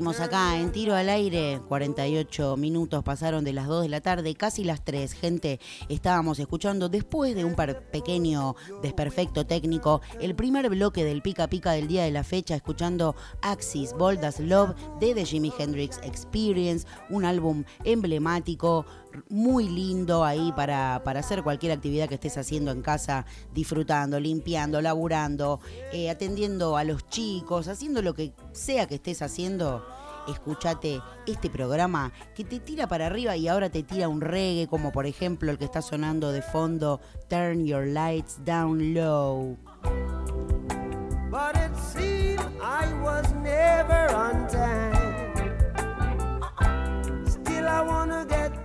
Acá 0.00 0.58
en 0.58 0.72
tiro 0.72 0.94
al 0.94 1.10
aire. 1.10 1.60
48 1.68 2.56
minutos 2.56 3.04
pasaron 3.04 3.44
de 3.44 3.52
las 3.52 3.66
2 3.66 3.82
de 3.82 3.88
la 3.90 4.00
tarde, 4.00 4.34
casi 4.34 4.64
las 4.64 4.82
3. 4.82 5.12
Gente, 5.12 5.60
estábamos 5.90 6.38
escuchando 6.38 6.88
después 6.88 7.34
de 7.34 7.44
un 7.44 7.54
pequeño 7.54 8.56
desperfecto 8.82 9.44
técnico 9.44 10.00
el 10.18 10.34
primer 10.34 10.70
bloque 10.70 11.04
del 11.04 11.20
pica 11.20 11.48
pica 11.48 11.72
del 11.72 11.86
día 11.86 12.02
de 12.02 12.12
la 12.12 12.24
fecha, 12.24 12.54
escuchando 12.54 13.14
Axis 13.42 13.92
Bold 13.92 14.24
as 14.24 14.40
Love 14.40 14.74
de 15.00 15.14
The 15.14 15.26
Jimi 15.26 15.52
Hendrix 15.58 15.98
Experience, 16.02 16.86
un 17.10 17.26
álbum 17.26 17.64
emblemático, 17.84 18.86
muy 19.28 19.68
lindo 19.68 20.24
ahí 20.24 20.52
para, 20.52 21.02
para 21.04 21.20
hacer 21.20 21.42
cualquier 21.42 21.72
actividad 21.72 22.08
que 22.08 22.14
estés 22.14 22.36
haciendo 22.38 22.70
en 22.70 22.82
casa, 22.82 23.26
disfrutando, 23.52 24.20
limpiando, 24.20 24.80
laburando, 24.80 25.60
eh, 25.92 26.10
atendiendo 26.10 26.76
a 26.76 26.84
los 26.84 27.06
chicos, 27.08 27.68
haciendo 27.68 28.02
lo 28.02 28.14
que 28.14 28.32
sea 28.52 28.86
que 28.86 28.96
estés 28.96 29.22
haciendo. 29.22 29.84
Escúchate 30.28 31.00
este 31.26 31.50
programa 31.50 32.12
que 32.34 32.44
te 32.44 32.60
tira 32.60 32.86
para 32.86 33.06
arriba 33.06 33.36
y 33.36 33.48
ahora 33.48 33.70
te 33.70 33.82
tira 33.82 34.08
un 34.08 34.20
reggae, 34.20 34.68
como 34.68 34.92
por 34.92 35.06
ejemplo 35.06 35.50
el 35.50 35.58
que 35.58 35.64
está 35.64 35.82
sonando 35.82 36.30
de 36.30 36.42
fondo, 36.42 37.00
Turn 37.28 37.64
Your 37.64 37.86
Lights 37.86 38.44
Down 38.44 38.94
Low. 38.94 39.56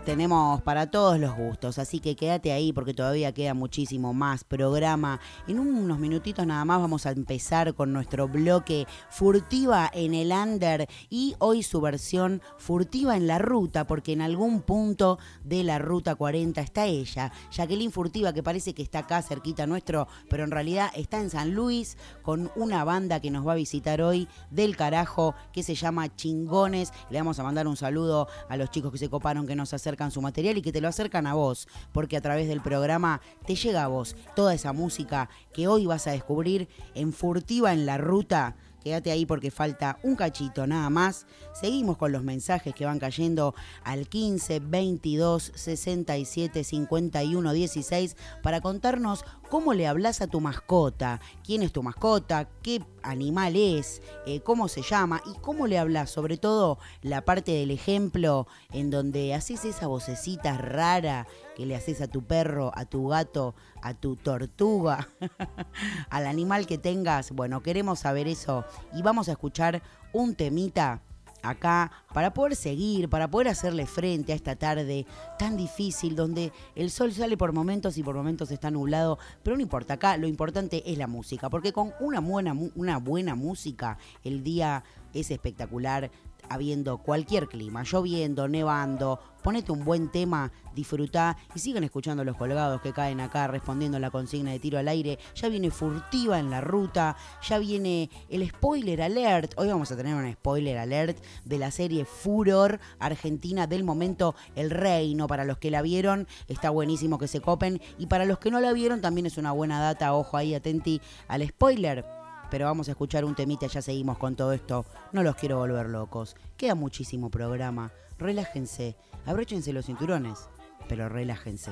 Tenemos 0.05 0.61
para 0.61 0.91
todos 0.91 1.19
los 1.19 1.35
gustos, 1.35 1.79
así 1.79 1.99
que 1.99 2.15
quédate 2.15 2.51
ahí 2.51 2.71
porque 2.71 2.93
todavía 2.93 3.33
queda 3.33 3.55
muchísimo 3.55 4.13
más 4.13 4.43
programa. 4.43 5.19
En 5.47 5.57
unos 5.57 5.97
minutitos 5.97 6.45
nada 6.45 6.63
más 6.63 6.79
vamos 6.79 7.07
a 7.07 7.11
empezar 7.11 7.73
con 7.73 7.91
nuestro 7.91 8.27
bloque 8.27 8.85
Furtiva 9.09 9.89
en 9.91 10.13
el 10.13 10.31
Under 10.31 10.87
y 11.09 11.33
hoy 11.39 11.63
su 11.63 11.81
versión 11.81 12.43
Furtiva 12.59 13.17
en 13.17 13.25
la 13.25 13.39
Ruta, 13.39 13.87
porque 13.87 14.13
en 14.13 14.21
algún 14.21 14.61
punto 14.61 15.17
de 15.43 15.63
la 15.63 15.79
Ruta 15.79 16.13
40 16.13 16.61
está 16.61 16.85
ella, 16.85 17.31
Jacqueline 17.51 17.91
Furtiva, 17.91 18.31
que 18.31 18.43
parece 18.43 18.75
que 18.75 18.83
está 18.83 18.99
acá 18.99 19.23
cerquita 19.23 19.65
nuestro, 19.65 20.07
pero 20.29 20.43
en 20.43 20.51
realidad 20.51 20.91
está 20.95 21.19
en 21.19 21.31
San 21.31 21.55
Luis 21.55 21.97
con 22.21 22.51
una 22.55 22.83
banda 22.83 23.19
que 23.21 23.31
nos 23.31 23.45
va 23.47 23.53
a 23.53 23.55
visitar 23.55 24.03
hoy 24.03 24.27
del 24.51 24.77
carajo 24.77 25.33
que 25.51 25.63
se 25.63 25.73
llama 25.73 26.15
Chingones. 26.15 26.93
Le 27.09 27.17
vamos 27.17 27.39
a 27.39 27.43
mandar 27.43 27.67
un 27.67 27.75
saludo 27.75 28.27
a 28.47 28.55
los 28.55 28.69
chicos 28.69 28.91
que 28.91 28.99
se 28.99 29.09
coparon, 29.09 29.47
que 29.47 29.55
nos 29.55 29.73
acercan 29.73 29.95
su 30.11 30.21
material 30.21 30.57
y 30.57 30.61
que 30.61 30.71
te 30.71 30.81
lo 30.81 30.87
acercan 30.87 31.27
a 31.27 31.33
vos, 31.33 31.67
porque 31.91 32.17
a 32.17 32.21
través 32.21 32.47
del 32.47 32.61
programa 32.61 33.21
te 33.45 33.55
llega 33.55 33.83
a 33.83 33.87
vos 33.87 34.15
toda 34.35 34.53
esa 34.53 34.73
música 34.73 35.29
que 35.53 35.67
hoy 35.67 35.85
vas 35.85 36.07
a 36.07 36.11
descubrir 36.11 36.67
en 36.93 37.13
Furtiva 37.13 37.73
en 37.73 37.85
la 37.85 37.97
Ruta. 37.97 38.55
Quédate 38.85 39.09
ahí 39.09 39.25
porque 39.25 39.49
falta 39.49 39.97
un 40.03 40.15
cachito 40.15 40.67
nada 40.67 40.91
más. 40.91 41.25
Seguimos 41.59 41.97
con 41.97 42.11
los 42.11 42.21
mensajes 42.21 42.75
que 42.75 42.85
van 42.85 42.99
cayendo 42.99 43.55
al 43.83 44.07
15 44.07 44.59
22 44.59 45.53
67 45.55 46.63
51 46.63 47.51
16 47.51 48.15
para 48.43 48.61
contarnos 48.61 49.25
cómo 49.49 49.73
le 49.73 49.87
hablas 49.87 50.21
a 50.21 50.27
tu 50.27 50.39
mascota, 50.39 51.19
quién 51.43 51.63
es 51.63 51.71
tu 51.71 51.81
mascota, 51.81 52.47
qué 52.61 52.83
animal 53.01 53.55
es, 53.55 54.03
eh, 54.27 54.41
cómo 54.41 54.67
se 54.67 54.83
llama 54.83 55.19
y 55.25 55.35
cómo 55.39 55.65
le 55.65 55.79
hablas. 55.79 56.11
Sobre 56.11 56.37
todo 56.37 56.77
la 57.01 57.25
parte 57.25 57.53
del 57.53 57.71
ejemplo 57.71 58.45
en 58.71 58.91
donde 58.91 59.33
haces 59.33 59.65
esa 59.65 59.87
vocecita 59.87 60.59
rara 60.59 61.25
que 61.55 61.65
le 61.65 61.75
haces 61.75 62.01
a 62.01 62.07
tu 62.07 62.23
perro, 62.23 62.71
a 62.75 62.85
tu 62.85 63.07
gato, 63.07 63.55
a 63.81 63.93
tu 63.93 64.15
tortuga, 64.15 65.07
al 66.09 66.27
animal 66.27 66.67
que 66.67 66.77
tengas. 66.77 67.31
Bueno, 67.31 67.61
queremos 67.63 67.99
saber 67.99 68.27
eso. 68.27 68.65
Y 68.93 69.01
vamos 69.01 69.29
a 69.29 69.33
escuchar 69.33 69.81
un 70.13 70.35
temita 70.35 71.01
acá 71.45 71.91
para 72.13 72.33
poder 72.33 72.55
seguir, 72.55 73.09
para 73.09 73.29
poder 73.29 73.47
hacerle 73.47 73.85
frente 73.85 74.33
a 74.33 74.35
esta 74.35 74.55
tarde 74.55 75.05
tan 75.37 75.57
difícil 75.57 76.15
donde 76.15 76.51
el 76.75 76.91
sol 76.91 77.13
sale 77.13 77.37
por 77.37 77.53
momentos 77.53 77.97
y 77.97 78.03
por 78.03 78.15
momentos 78.15 78.51
está 78.51 78.71
nublado, 78.71 79.19
pero 79.43 79.55
no 79.55 79.61
importa, 79.61 79.95
acá 79.95 80.17
lo 80.17 80.27
importante 80.27 80.83
es 80.91 80.97
la 80.97 81.07
música, 81.07 81.49
porque 81.49 81.71
con 81.71 81.93
una 81.99 82.19
buena, 82.19 82.55
una 82.75 82.97
buena 82.97 83.35
música 83.35 83.97
el 84.23 84.43
día 84.43 84.83
es 85.13 85.31
espectacular 85.31 86.11
habiendo 86.49 86.97
cualquier 86.97 87.47
clima, 87.47 87.83
lloviendo, 87.83 88.47
nevando, 88.47 89.19
ponete 89.45 89.71
un 89.71 89.85
buen 89.85 90.09
tema, 90.09 90.51
disfrutá 90.73 91.37
y 91.53 91.59
sigan 91.59 91.83
escuchando 91.83 92.23
los 92.23 92.35
colgados 92.35 92.81
que 92.81 92.93
caen 92.93 93.19
acá 93.19 93.45
respondiendo 93.45 93.99
la 93.99 94.09
consigna 94.09 94.51
de 94.51 94.59
tiro 94.59 94.79
al 94.79 94.87
aire. 94.87 95.19
Ya 95.35 95.49
viene 95.49 95.69
furtiva 95.69 96.39
en 96.39 96.49
la 96.49 96.61
ruta, 96.61 97.15
ya 97.47 97.59
viene 97.59 98.09
el 98.29 98.49
spoiler 98.49 99.03
alert. 99.03 99.53
Hoy 99.57 99.67
vamos 99.67 99.91
a 99.91 99.95
tener 99.95 100.15
un 100.15 100.31
spoiler 100.33 100.79
alert 100.79 101.17
de 101.43 101.59
la 101.59 101.69
serie 101.69 102.05
Furor 102.05 102.79
Argentina 102.97 103.67
del 103.67 103.83
momento 103.83 104.33
El 104.55 104.71
Reino. 104.71 105.27
Para 105.27 105.45
los 105.45 105.59
que 105.59 105.69
la 105.69 105.83
vieron, 105.83 106.27
está 106.47 106.71
buenísimo 106.71 107.19
que 107.19 107.27
se 107.27 107.39
copen. 107.39 107.81
Y 107.99 108.07
para 108.07 108.25
los 108.25 108.39
que 108.39 108.49
no 108.49 108.59
la 108.59 108.73
vieron, 108.73 109.01
también 109.01 109.27
es 109.27 109.37
una 109.37 109.51
buena 109.51 109.79
data. 109.79 110.15
Ojo 110.15 110.37
ahí, 110.37 110.55
atenti 110.55 111.01
al 111.27 111.47
spoiler 111.47 112.24
pero 112.49 112.65
vamos 112.65 112.87
a 112.87 112.91
escuchar 112.91 113.25
un 113.25 113.35
temita, 113.35 113.67
ya 113.67 113.81
seguimos 113.81 114.17
con 114.17 114.35
todo 114.35 114.53
esto. 114.53 114.85
No 115.11 115.23
los 115.23 115.35
quiero 115.35 115.57
volver 115.57 115.89
locos. 115.89 116.35
Queda 116.57 116.75
muchísimo 116.75 117.29
programa. 117.29 117.91
Relájense, 118.17 118.95
abróchense 119.25 119.73
los 119.73 119.85
cinturones, 119.85 120.49
pero 120.87 121.09
relájense. 121.09 121.71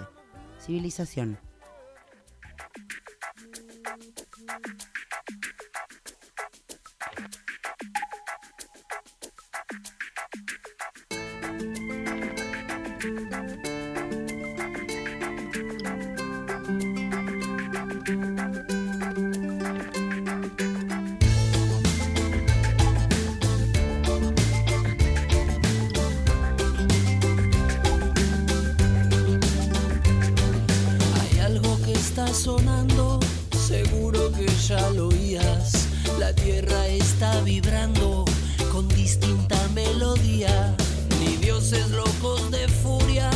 Civilización. 0.59 1.37
La 36.19 36.33
tierra 36.33 36.87
está 36.87 37.41
vibrando 37.41 38.23
con 38.71 38.87
distinta 38.87 39.57
melodía. 39.73 40.73
Ni 41.19 41.35
dioses 41.35 41.89
locos 41.91 42.49
de 42.49 42.69
furia, 42.69 43.29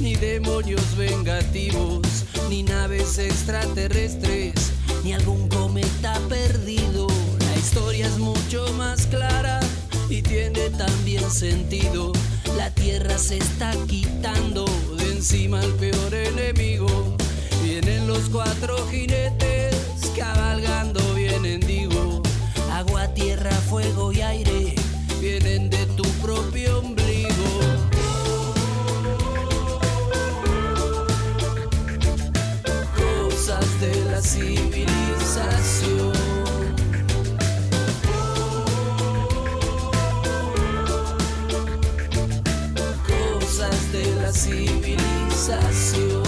ni 0.00 0.16
demonios 0.16 0.96
vengativos, 0.96 2.24
ni 2.50 2.64
naves 2.64 3.16
extraterrestres, 3.18 4.72
ni 5.04 5.12
algún 5.12 5.48
cometa 5.48 6.18
perdido. 6.28 7.06
La 7.38 7.56
historia 7.56 8.08
es 8.08 8.18
mucho 8.18 8.66
más 8.76 9.06
clara 9.06 9.60
y 10.08 10.20
tiene 10.20 10.68
también 10.70 11.30
sentido. 11.30 12.10
La 12.56 12.70
tierra 12.70 13.18
se 13.18 13.38
está 13.38 13.70
quitando 13.86 14.64
de 14.98 15.12
encima 15.12 15.60
al 15.60 15.74
peor 15.74 16.12
enemigo. 16.12 17.16
Vienen 17.62 18.08
los 18.08 18.28
cuatro 18.28 18.84
jinetes 18.88 19.51
cabalgando, 20.16 21.00
vienen, 21.14 21.60
digo. 21.60 22.22
Agua, 22.72 23.08
tierra, 23.14 23.50
fuego 23.50 24.12
y 24.12 24.20
aire 24.20 24.74
vienen 25.20 25.70
de 25.70 25.86
tu 25.96 26.02
propio 26.20 26.80
ombligo. 26.80 27.30
Cosas 32.96 33.80
de 33.80 34.04
la 34.10 34.20
civilización. 34.20 36.12
Cosas 43.06 43.92
de 43.92 44.04
la 44.20 44.32
civilización. 44.32 46.21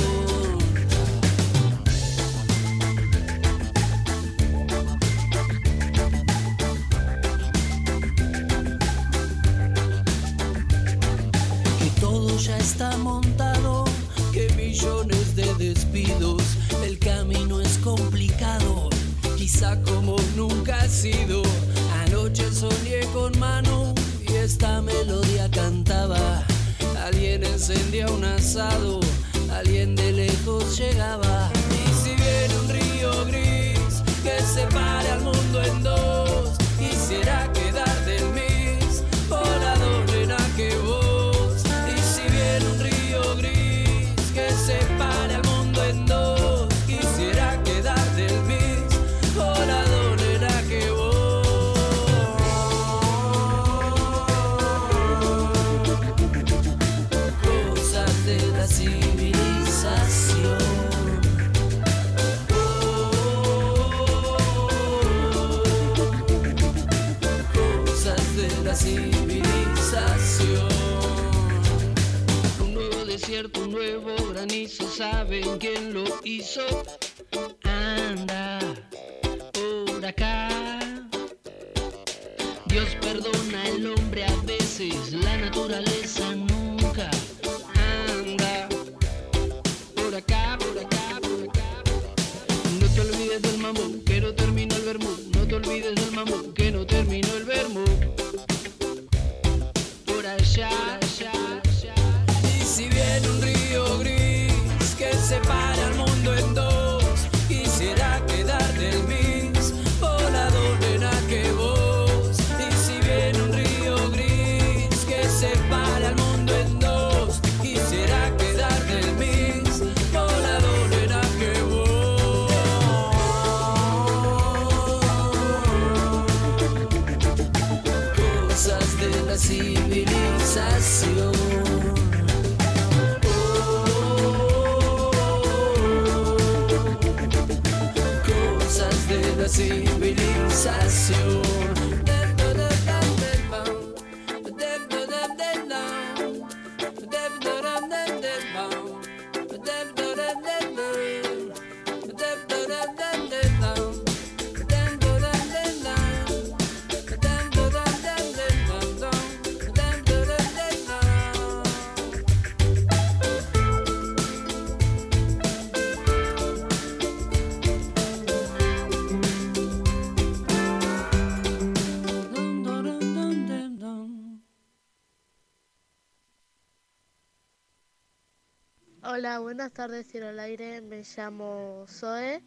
Buenas 179.44 179.72
tardes, 179.72 180.08
Tiro 180.08 180.28
al 180.28 180.40
Aire. 180.40 180.80
Me 180.80 181.02
llamo 181.02 181.84
Zoe, 181.86 182.40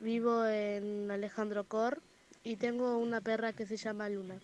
vivo 0.00 0.44
en 0.46 1.08
Alejandro 1.12 1.62
Cor 1.62 2.02
y 2.42 2.56
tengo 2.56 2.98
una 2.98 3.20
perra 3.20 3.52
que 3.52 3.66
se 3.66 3.76
llama 3.76 4.08
Luna. 4.08 4.34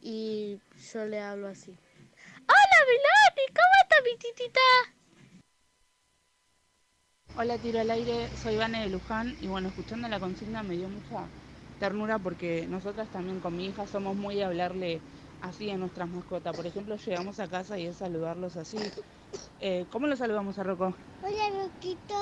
Y 0.00 0.58
yo 0.92 1.04
le 1.04 1.20
hablo 1.20 1.48
así. 1.48 1.70
¡Hola, 1.70 2.78
Milani! 2.88 3.46
¿Cómo 3.48 3.74
está 3.82 3.96
mi 4.04 4.16
titita? 4.16 4.60
Hola, 7.36 7.58
tiro 7.58 7.80
al 7.80 7.90
aire, 7.90 8.30
soy 8.42 8.56
Vane 8.56 8.80
de 8.80 8.88
Luján 8.88 9.36
y 9.42 9.48
bueno, 9.48 9.68
escuchando 9.68 10.08
la 10.08 10.18
consigna 10.18 10.62
me 10.62 10.78
dio 10.78 10.88
mucha 10.88 11.26
ternura 11.78 12.18
porque 12.18 12.66
nosotras 12.66 13.08
también 13.12 13.40
con 13.40 13.54
mi 13.54 13.66
hija 13.66 13.86
somos 13.86 14.16
muy 14.16 14.36
de 14.36 14.44
hablarle 14.44 15.02
así 15.40 15.70
a 15.70 15.78
nuestras 15.78 16.08
mascotas. 16.08 16.54
Por 16.54 16.66
ejemplo, 16.66 16.96
llegamos 16.96 17.38
a 17.40 17.48
casa 17.48 17.78
y 17.78 17.86
es 17.86 17.98
saludarlos 17.98 18.56
así. 18.56 18.94
Eh, 19.58 19.86
¿Cómo 19.90 20.06
los 20.06 20.18
saludamos 20.18 20.58
a 20.58 20.64
Rocco? 20.64 20.96
Hola, 21.20 21.64
Roquito. 21.64 22.14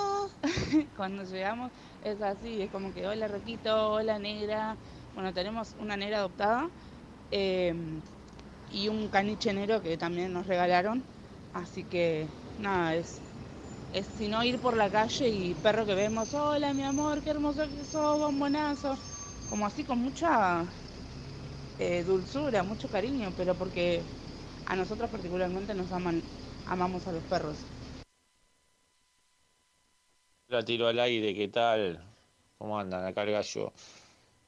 Cuando 0.97 1.25
llegamos 1.25 1.73
es 2.01 2.21
así, 2.23 2.63
es 2.63 2.71
como 2.71 2.93
que 2.93 3.07
hola 3.07 3.29
Roquito, 3.29 3.93
hola 3.93 4.19
negra. 4.19 4.79
Bueno, 5.13 5.33
tenemos 5.33 5.75
una 5.79 5.97
negra 5.97 6.19
adoptada 6.19 6.71
eh, 7.31 8.03
y 8.69 8.89
un 8.89 9.09
caniche 9.11 9.53
negro 9.53 9.83
que 9.83 9.99
también 9.99 10.33
nos 10.33 10.47
regalaron. 10.47 11.07
Así 11.53 11.85
que 11.87 12.35
nada, 12.57 12.97
es, 12.97 13.23
es 13.93 14.09
sino 14.09 14.43
ir 14.45 14.61
por 14.61 14.77
la 14.77 14.91
calle 14.91 15.29
y 15.29 15.55
perro 15.57 15.87
que 15.87 15.95
vemos, 15.95 16.35
hola 16.35 16.75
mi 16.75 16.85
amor, 16.85 17.23
qué 17.23 17.31
hermoso 17.31 17.69
que 17.69 17.85
sos, 17.85 18.19
bombonazo. 18.19 19.01
Como 19.47 19.67
así 19.67 19.85
con 19.85 19.99
mucha 20.01 20.75
eh, 21.79 22.05
dulzura, 22.07 22.63
mucho 22.63 22.89
cariño, 22.89 23.33
pero 23.37 23.55
porque 23.55 24.03
a 24.67 24.77
nosotros 24.77 25.11
particularmente 25.11 25.75
nos 25.75 25.91
aman, 25.93 26.23
amamos 26.69 27.07
a 27.07 27.13
los 27.13 27.23
perros. 27.25 27.57
La 30.49 30.65
tiro 30.65 30.87
al 30.89 30.99
aire, 31.01 31.35
¿qué 31.35 31.49
tal? 31.49 32.03
¿Cómo 32.59 32.79
andan? 32.79 33.05
Acá 33.05 33.23
el 33.25 33.33
gallo. 33.33 33.73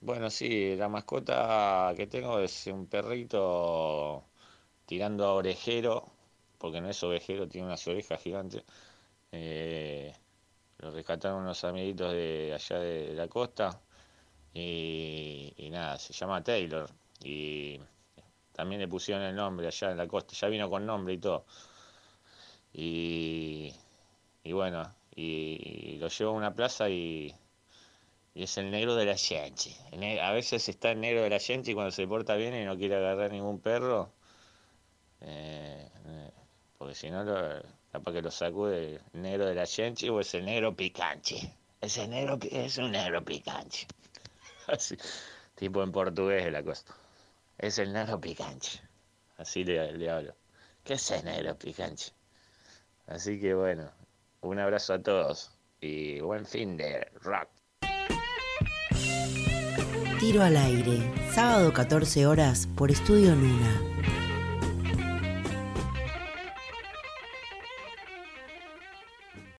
Bueno, 0.00 0.30
sí, 0.30 0.76
la 0.76 0.88
mascota 0.88 1.92
que 1.96 2.06
tengo 2.06 2.38
es 2.40 2.66
un 2.68 2.86
perrito 2.86 4.24
tirando 4.86 5.26
a 5.26 5.34
orejero, 5.34 6.06
porque 6.58 6.80
no 6.80 6.90
es 6.90 7.02
ovejero, 7.04 7.48
tiene 7.48 7.66
unas 7.68 7.86
orejas 7.88 8.22
gigantes. 8.22 8.64
Eh, 9.32 10.14
lo 10.78 10.90
rescataron 10.92 11.42
unos 11.42 11.64
amiguitos 11.64 12.12
de 12.12 12.52
allá 12.54 12.78
de 12.80 13.14
la 13.14 13.28
costa 13.28 13.80
y, 14.54 15.54
y 15.58 15.70
nada, 15.70 15.98
se 15.98 16.12
llama 16.14 16.42
Taylor 16.44 16.90
y 17.22 17.80
también 18.52 18.80
le 18.80 18.88
pusieron 18.88 19.22
el 19.22 19.34
nombre 19.34 19.66
allá 19.66 19.90
en 19.90 19.98
la 19.98 20.08
costa, 20.08 20.34
ya 20.34 20.48
vino 20.48 20.70
con 20.70 20.86
nombre 20.86 21.14
y 21.14 21.18
todo. 21.18 21.44
Y, 22.72 23.72
y 24.42 24.52
bueno, 24.52 24.94
y, 25.14 25.96
lo 25.98 26.08
llevo 26.08 26.30
a 26.30 26.34
una 26.34 26.54
plaza 26.54 26.88
y, 26.88 27.34
y 28.34 28.42
es 28.42 28.58
el 28.58 28.70
negro 28.70 28.94
de 28.94 29.06
la 29.06 29.16
gente. 29.16 29.70
A 30.20 30.32
veces 30.32 30.68
está 30.68 30.92
el 30.92 31.00
negro 31.00 31.22
de 31.22 31.30
la 31.30 31.38
gente 31.38 31.70
y 31.70 31.74
cuando 31.74 31.90
se 31.90 32.06
porta 32.06 32.34
bien 32.36 32.54
y 32.54 32.64
no 32.64 32.76
quiere 32.76 32.96
agarrar 32.96 33.32
ningún 33.32 33.60
perro, 33.60 34.12
eh, 35.22 35.88
eh, 36.06 36.30
porque 36.78 36.94
si 36.94 37.10
no, 37.10 37.24
capaz 37.92 38.12
que 38.12 38.22
lo 38.22 38.30
sacude 38.30 39.00
el 39.14 39.22
negro 39.22 39.46
de 39.46 39.54
la 39.54 39.66
gente 39.66 40.10
o 40.10 40.20
es 40.20 40.34
el 40.34 40.44
negro 40.44 40.76
picante. 40.76 41.54
Es, 41.80 41.98
el 41.98 42.10
negro, 42.10 42.38
es 42.50 42.78
un 42.78 42.92
negro 42.92 43.24
picante. 43.24 43.86
Tipo 45.54 45.82
en 45.82 45.92
portugués 45.92 46.52
la 46.52 46.62
costa. 46.62 46.94
Es 47.58 47.78
el 47.78 47.92
negro 47.92 48.20
picante. 48.20 48.68
Así 49.38 49.64
le, 49.64 50.10
hablo. 50.10 50.34
¿Qué 50.84 50.94
es 50.94 51.10
el 51.10 51.24
negro 51.24 51.58
picante? 51.58 52.04
Así 53.06 53.40
que 53.40 53.54
bueno, 53.54 53.90
un 54.42 54.58
abrazo 54.58 54.94
a 54.94 55.02
todos 55.02 55.52
y 55.80 56.20
buen 56.20 56.44
fin 56.44 56.76
de 56.76 57.06
rock. 57.22 57.48
Tiro 60.20 60.42
al 60.42 60.56
aire, 60.56 60.98
sábado 61.32 61.72
14 61.72 62.26
horas 62.26 62.66
por 62.76 62.90
Estudio 62.90 63.34
Luna. 63.34 63.85